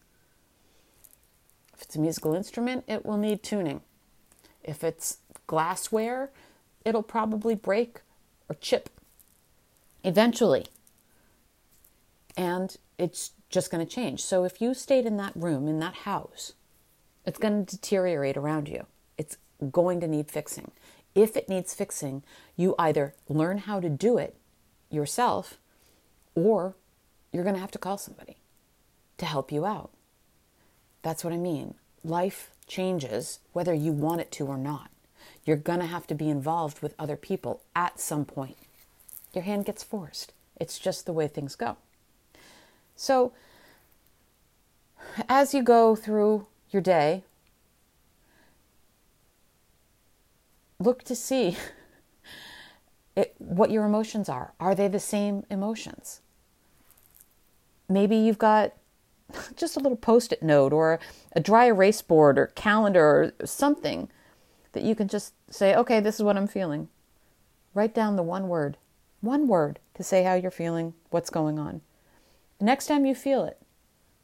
If 1.73 1.81
it's 1.81 1.95
a 1.95 1.99
musical 1.99 2.35
instrument, 2.35 2.83
it 2.87 3.05
will 3.05 3.17
need 3.17 3.43
tuning. 3.43 3.81
If 4.63 4.83
it's 4.83 5.17
glassware, 5.47 6.29
it'll 6.83 7.03
probably 7.03 7.55
break 7.55 8.01
or 8.49 8.55
chip 8.55 8.89
eventually. 10.03 10.67
And 12.37 12.75
it's 12.97 13.31
just 13.49 13.71
going 13.71 13.85
to 13.85 13.91
change. 13.91 14.23
So 14.23 14.43
if 14.43 14.61
you 14.61 14.73
stayed 14.73 15.05
in 15.05 15.17
that 15.17 15.33
room, 15.35 15.67
in 15.67 15.79
that 15.79 15.95
house, 15.95 16.53
it's 17.25 17.39
going 17.39 17.65
to 17.65 17.75
deteriorate 17.75 18.37
around 18.37 18.69
you. 18.69 18.85
It's 19.17 19.37
going 19.71 19.99
to 20.01 20.07
need 20.07 20.29
fixing. 20.29 20.71
If 21.13 21.37
it 21.37 21.49
needs 21.49 21.73
fixing, 21.73 22.23
you 22.55 22.75
either 22.77 23.15
learn 23.29 23.59
how 23.59 23.79
to 23.79 23.89
do 23.89 24.17
it 24.17 24.35
yourself 24.89 25.57
or 26.35 26.75
you're 27.35 27.43
going 27.43 27.55
to 27.55 27.61
have 27.61 27.71
to 27.71 27.77
call 27.77 27.97
somebody 27.97 28.37
to 29.17 29.25
help 29.25 29.51
you 29.51 29.65
out. 29.65 29.91
That's 31.01 31.21
what 31.21 31.33
I 31.33 31.37
mean. 31.37 31.73
Life 32.01 32.49
changes 32.65 33.39
whether 33.51 33.73
you 33.73 33.91
want 33.91 34.21
it 34.21 34.31
to 34.33 34.45
or 34.45 34.57
not. 34.57 34.89
You're 35.43 35.57
going 35.57 35.81
to 35.81 35.85
have 35.85 36.07
to 36.07 36.15
be 36.15 36.29
involved 36.29 36.81
with 36.81 36.95
other 36.97 37.17
people 37.17 37.61
at 37.75 37.99
some 37.99 38.23
point. 38.23 38.55
Your 39.33 39.43
hand 39.43 39.65
gets 39.65 39.83
forced. 39.83 40.31
It's 40.55 40.79
just 40.79 41.05
the 41.05 41.11
way 41.11 41.27
things 41.27 41.57
go. 41.57 41.75
So, 42.95 43.33
as 45.27 45.53
you 45.53 45.61
go 45.61 45.93
through 45.93 46.47
your 46.71 46.81
day, 46.81 47.23
look 50.79 51.03
to 51.03 51.15
see 51.15 51.57
it, 53.17 53.35
what 53.39 53.71
your 53.71 53.85
emotions 53.85 54.29
are. 54.29 54.53
Are 54.57 54.73
they 54.73 54.87
the 54.87 55.01
same 55.01 55.43
emotions? 55.49 56.21
Maybe 57.87 58.15
you've 58.15 58.37
got 58.37 58.73
just 59.55 59.75
a 59.75 59.79
little 59.79 59.97
post 59.97 60.31
it 60.31 60.43
note 60.43 60.73
or 60.73 60.99
a 61.33 61.39
dry 61.39 61.65
erase 61.65 62.01
board 62.01 62.37
or 62.37 62.47
calendar 62.47 63.33
or 63.39 63.45
something 63.45 64.09
that 64.73 64.83
you 64.83 64.95
can 64.95 65.07
just 65.07 65.33
say, 65.49 65.75
okay, 65.75 65.99
this 65.99 66.15
is 66.15 66.23
what 66.23 66.37
I'm 66.37 66.47
feeling. 66.47 66.89
Write 67.73 67.93
down 67.93 68.15
the 68.15 68.23
one 68.23 68.47
word, 68.47 68.77
one 69.21 69.47
word 69.47 69.79
to 69.95 70.03
say 70.03 70.23
how 70.23 70.33
you're 70.33 70.51
feeling, 70.51 70.93
what's 71.09 71.29
going 71.29 71.59
on. 71.59 71.81
The 72.59 72.65
next 72.65 72.87
time 72.87 73.05
you 73.05 73.15
feel 73.15 73.43
it, 73.43 73.59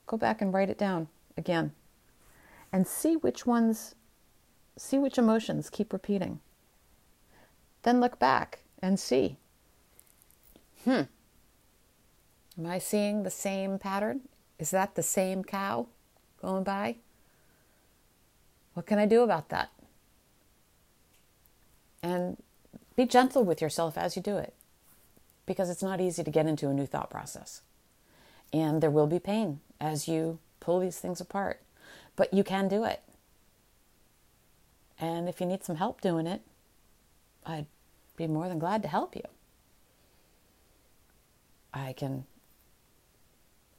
go 0.07 0.17
back 0.17 0.41
and 0.41 0.53
write 0.53 0.69
it 0.69 0.77
down 0.77 1.07
again 1.37 1.73
and 2.71 2.87
see 2.87 3.15
which 3.15 3.45
ones, 3.45 3.95
see 4.77 4.97
which 4.97 5.17
emotions 5.17 5.69
keep 5.69 5.91
repeating. 5.91 6.39
Then 7.83 7.99
look 7.99 8.19
back 8.19 8.59
and 8.81 8.99
see. 8.99 9.37
Hmm. 10.85 11.01
Am 12.57 12.65
I 12.65 12.79
seeing 12.79 13.23
the 13.23 13.31
same 13.31 13.79
pattern? 13.79 14.21
Is 14.59 14.71
that 14.71 14.95
the 14.95 15.03
same 15.03 15.43
cow 15.43 15.87
going 16.41 16.63
by? 16.63 16.97
What 18.73 18.85
can 18.85 18.99
I 18.99 19.05
do 19.05 19.21
about 19.21 19.49
that? 19.49 19.71
And 22.03 22.37
be 22.95 23.05
gentle 23.05 23.43
with 23.43 23.61
yourself 23.61 23.97
as 23.97 24.15
you 24.15 24.21
do 24.21 24.37
it 24.37 24.53
because 25.45 25.69
it's 25.69 25.83
not 25.83 26.01
easy 26.01 26.23
to 26.23 26.31
get 26.31 26.45
into 26.45 26.69
a 26.69 26.73
new 26.73 26.85
thought 26.85 27.09
process. 27.09 27.61
And 28.53 28.81
there 28.81 28.91
will 28.91 29.07
be 29.07 29.19
pain 29.19 29.59
as 29.79 30.07
you 30.07 30.39
pull 30.59 30.79
these 30.79 30.99
things 30.99 31.21
apart, 31.21 31.61
but 32.15 32.33
you 32.33 32.43
can 32.43 32.67
do 32.67 32.83
it. 32.83 33.01
And 34.99 35.27
if 35.27 35.41
you 35.41 35.47
need 35.47 35.63
some 35.63 35.77
help 35.77 36.01
doing 36.01 36.27
it, 36.27 36.41
I'd 37.45 37.65
be 38.17 38.27
more 38.27 38.47
than 38.47 38.59
glad 38.59 38.83
to 38.83 38.87
help 38.87 39.15
you. 39.15 39.23
I 41.73 41.93
can 41.93 42.25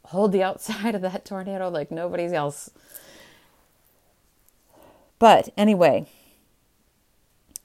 hold 0.06 0.32
the 0.32 0.42
outside 0.42 0.94
of 0.94 1.02
that 1.02 1.24
tornado 1.24 1.68
like 1.68 1.90
nobody 1.90 2.24
else. 2.24 2.70
But 5.18 5.50
anyway, 5.56 6.06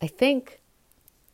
I 0.01 0.07
think 0.07 0.61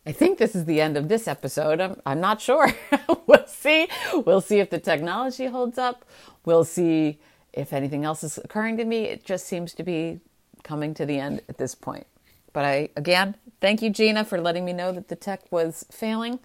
I 0.05 0.11
think 0.11 0.37
this 0.37 0.53
is 0.53 0.65
the 0.65 0.81
end 0.81 0.97
of 0.97 1.07
this 1.07 1.27
episode. 1.29 1.79
I'm, 1.79 2.01
I'm 2.05 2.19
not 2.19 2.41
sure. 2.41 2.73
we'll 3.27 3.47
see. 3.47 3.87
We'll 4.13 4.41
see 4.41 4.59
if 4.59 4.69
the 4.69 4.79
technology 4.79 5.45
holds 5.45 5.77
up. 5.77 6.03
We'll 6.45 6.65
see 6.65 7.19
if 7.53 7.71
anything 7.71 8.03
else 8.03 8.23
is 8.23 8.37
occurring 8.37 8.77
to 8.77 8.85
me. 8.85 9.03
It 9.05 9.23
just 9.23 9.47
seems 9.47 9.73
to 9.75 9.83
be 9.83 10.19
coming 10.63 10.93
to 10.95 11.05
the 11.05 11.19
end 11.19 11.41
at 11.47 11.57
this 11.57 11.73
point. 11.73 12.05
But 12.51 12.65
I, 12.65 12.89
again, 12.97 13.35
thank 13.61 13.81
you, 13.81 13.89
Gina, 13.89 14.25
for 14.25 14.41
letting 14.41 14.65
me 14.65 14.73
know 14.73 14.91
that 14.91 15.07
the 15.07 15.15
tech 15.15 15.49
was 15.51 15.85
failing 15.89 16.39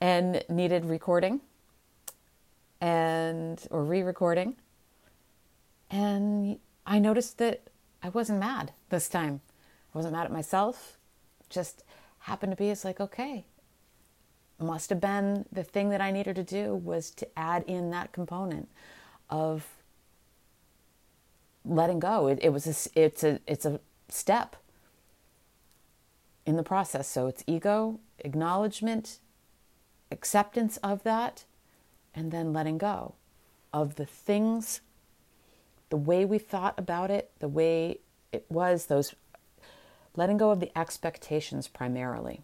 and 0.00 0.42
needed 0.48 0.86
recording 0.86 1.42
and, 2.80 3.66
or 3.70 3.84
re 3.84 4.02
recording. 4.02 4.56
And 5.90 6.58
I 6.86 6.98
noticed 6.98 7.38
that 7.38 7.68
I 8.02 8.08
wasn't 8.10 8.40
mad 8.40 8.72
this 8.90 9.08
time. 9.08 9.40
I 9.94 9.98
wasn't 9.98 10.14
mad 10.14 10.26
at 10.26 10.32
myself 10.32 10.98
just 11.48 11.82
happened 12.20 12.52
to 12.52 12.56
be 12.56 12.68
it's 12.68 12.84
like 12.84 13.00
okay 13.00 13.44
must 14.58 14.90
have 14.90 15.00
been 15.00 15.44
the 15.52 15.62
thing 15.62 15.90
that 15.90 16.00
i 16.00 16.10
needed 16.10 16.36
to 16.36 16.42
do 16.42 16.74
was 16.74 17.10
to 17.10 17.26
add 17.38 17.62
in 17.66 17.90
that 17.90 18.12
component 18.12 18.68
of 19.30 19.66
letting 21.64 21.98
go 21.98 22.26
it, 22.26 22.38
it 22.42 22.50
was 22.50 22.66
a, 22.66 23.00
it's 23.00 23.22
a 23.22 23.40
it's 23.46 23.64
a 23.64 23.80
step 24.08 24.56
in 26.44 26.56
the 26.56 26.62
process 26.62 27.06
so 27.08 27.26
it's 27.26 27.44
ego 27.46 28.00
acknowledgement 28.20 29.18
acceptance 30.10 30.76
of 30.78 31.02
that 31.02 31.44
and 32.14 32.32
then 32.32 32.52
letting 32.52 32.78
go 32.78 33.14
of 33.72 33.96
the 33.96 34.06
things 34.06 34.80
the 35.90 35.96
way 35.96 36.24
we 36.24 36.38
thought 36.38 36.74
about 36.78 37.10
it 37.10 37.30
the 37.38 37.48
way 37.48 37.98
it 38.32 38.44
was 38.48 38.86
those 38.86 39.14
letting 40.18 40.36
go 40.36 40.50
of 40.50 40.58
the 40.60 40.76
expectations 40.76 41.68
primarily, 41.68 42.42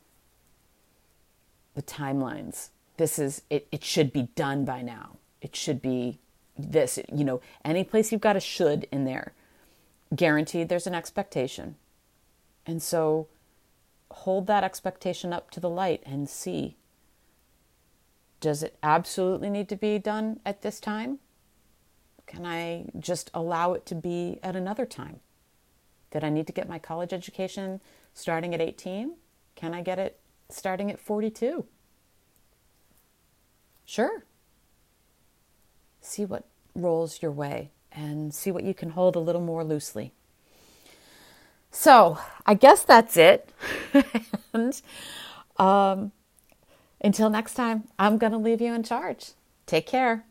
the 1.74 1.82
timelines. 1.82 2.68
This 2.96 3.18
is, 3.18 3.42
it, 3.50 3.66
it 3.72 3.82
should 3.82 4.12
be 4.12 4.28
done 4.36 4.64
by 4.64 4.80
now. 4.80 5.16
It 5.42 5.56
should 5.56 5.82
be 5.82 6.20
this, 6.56 7.00
you 7.12 7.24
know, 7.24 7.40
any 7.64 7.82
place 7.82 8.12
you've 8.12 8.20
got 8.20 8.36
a 8.36 8.40
should 8.40 8.86
in 8.92 9.04
there, 9.04 9.32
guaranteed 10.14 10.68
there's 10.68 10.86
an 10.86 10.94
expectation. 10.94 11.74
And 12.64 12.80
so 12.80 13.26
hold 14.10 14.46
that 14.46 14.62
expectation 14.62 15.32
up 15.32 15.50
to 15.50 15.60
the 15.60 15.68
light 15.68 16.00
and 16.06 16.28
see 16.28 16.76
does 18.44 18.62
it 18.62 18.76
absolutely 18.82 19.48
need 19.48 19.70
to 19.70 19.74
be 19.74 19.98
done 19.98 20.38
at 20.44 20.60
this 20.60 20.78
time? 20.78 21.18
Can 22.26 22.44
I 22.44 22.84
just 22.98 23.30
allow 23.32 23.72
it 23.72 23.86
to 23.86 23.94
be 23.94 24.38
at 24.42 24.54
another 24.54 24.84
time? 24.84 25.20
Did 26.10 26.22
I 26.22 26.28
need 26.28 26.46
to 26.48 26.52
get 26.52 26.68
my 26.68 26.78
college 26.78 27.14
education 27.14 27.80
starting 28.12 28.52
at 28.52 28.60
18? 28.60 29.14
Can 29.54 29.72
I 29.72 29.80
get 29.80 29.98
it 29.98 30.20
starting 30.50 30.90
at 30.90 31.00
42? 31.00 31.64
Sure. 33.86 34.24
See 36.02 36.26
what 36.26 36.44
rolls 36.74 37.22
your 37.22 37.32
way 37.32 37.70
and 37.92 38.34
see 38.34 38.50
what 38.50 38.62
you 38.62 38.74
can 38.74 38.90
hold 38.90 39.16
a 39.16 39.20
little 39.20 39.40
more 39.40 39.64
loosely. 39.64 40.12
So, 41.70 42.18
I 42.44 42.52
guess 42.52 42.84
that's 42.84 43.16
it. 43.16 43.48
and 44.52 44.82
um, 45.56 46.12
until 47.04 47.30
next 47.30 47.54
time, 47.54 47.84
I'm 47.98 48.18
going 48.18 48.32
to 48.32 48.38
leave 48.38 48.60
you 48.60 48.74
in 48.74 48.82
charge. 48.82 49.32
Take 49.66 49.86
care. 49.86 50.24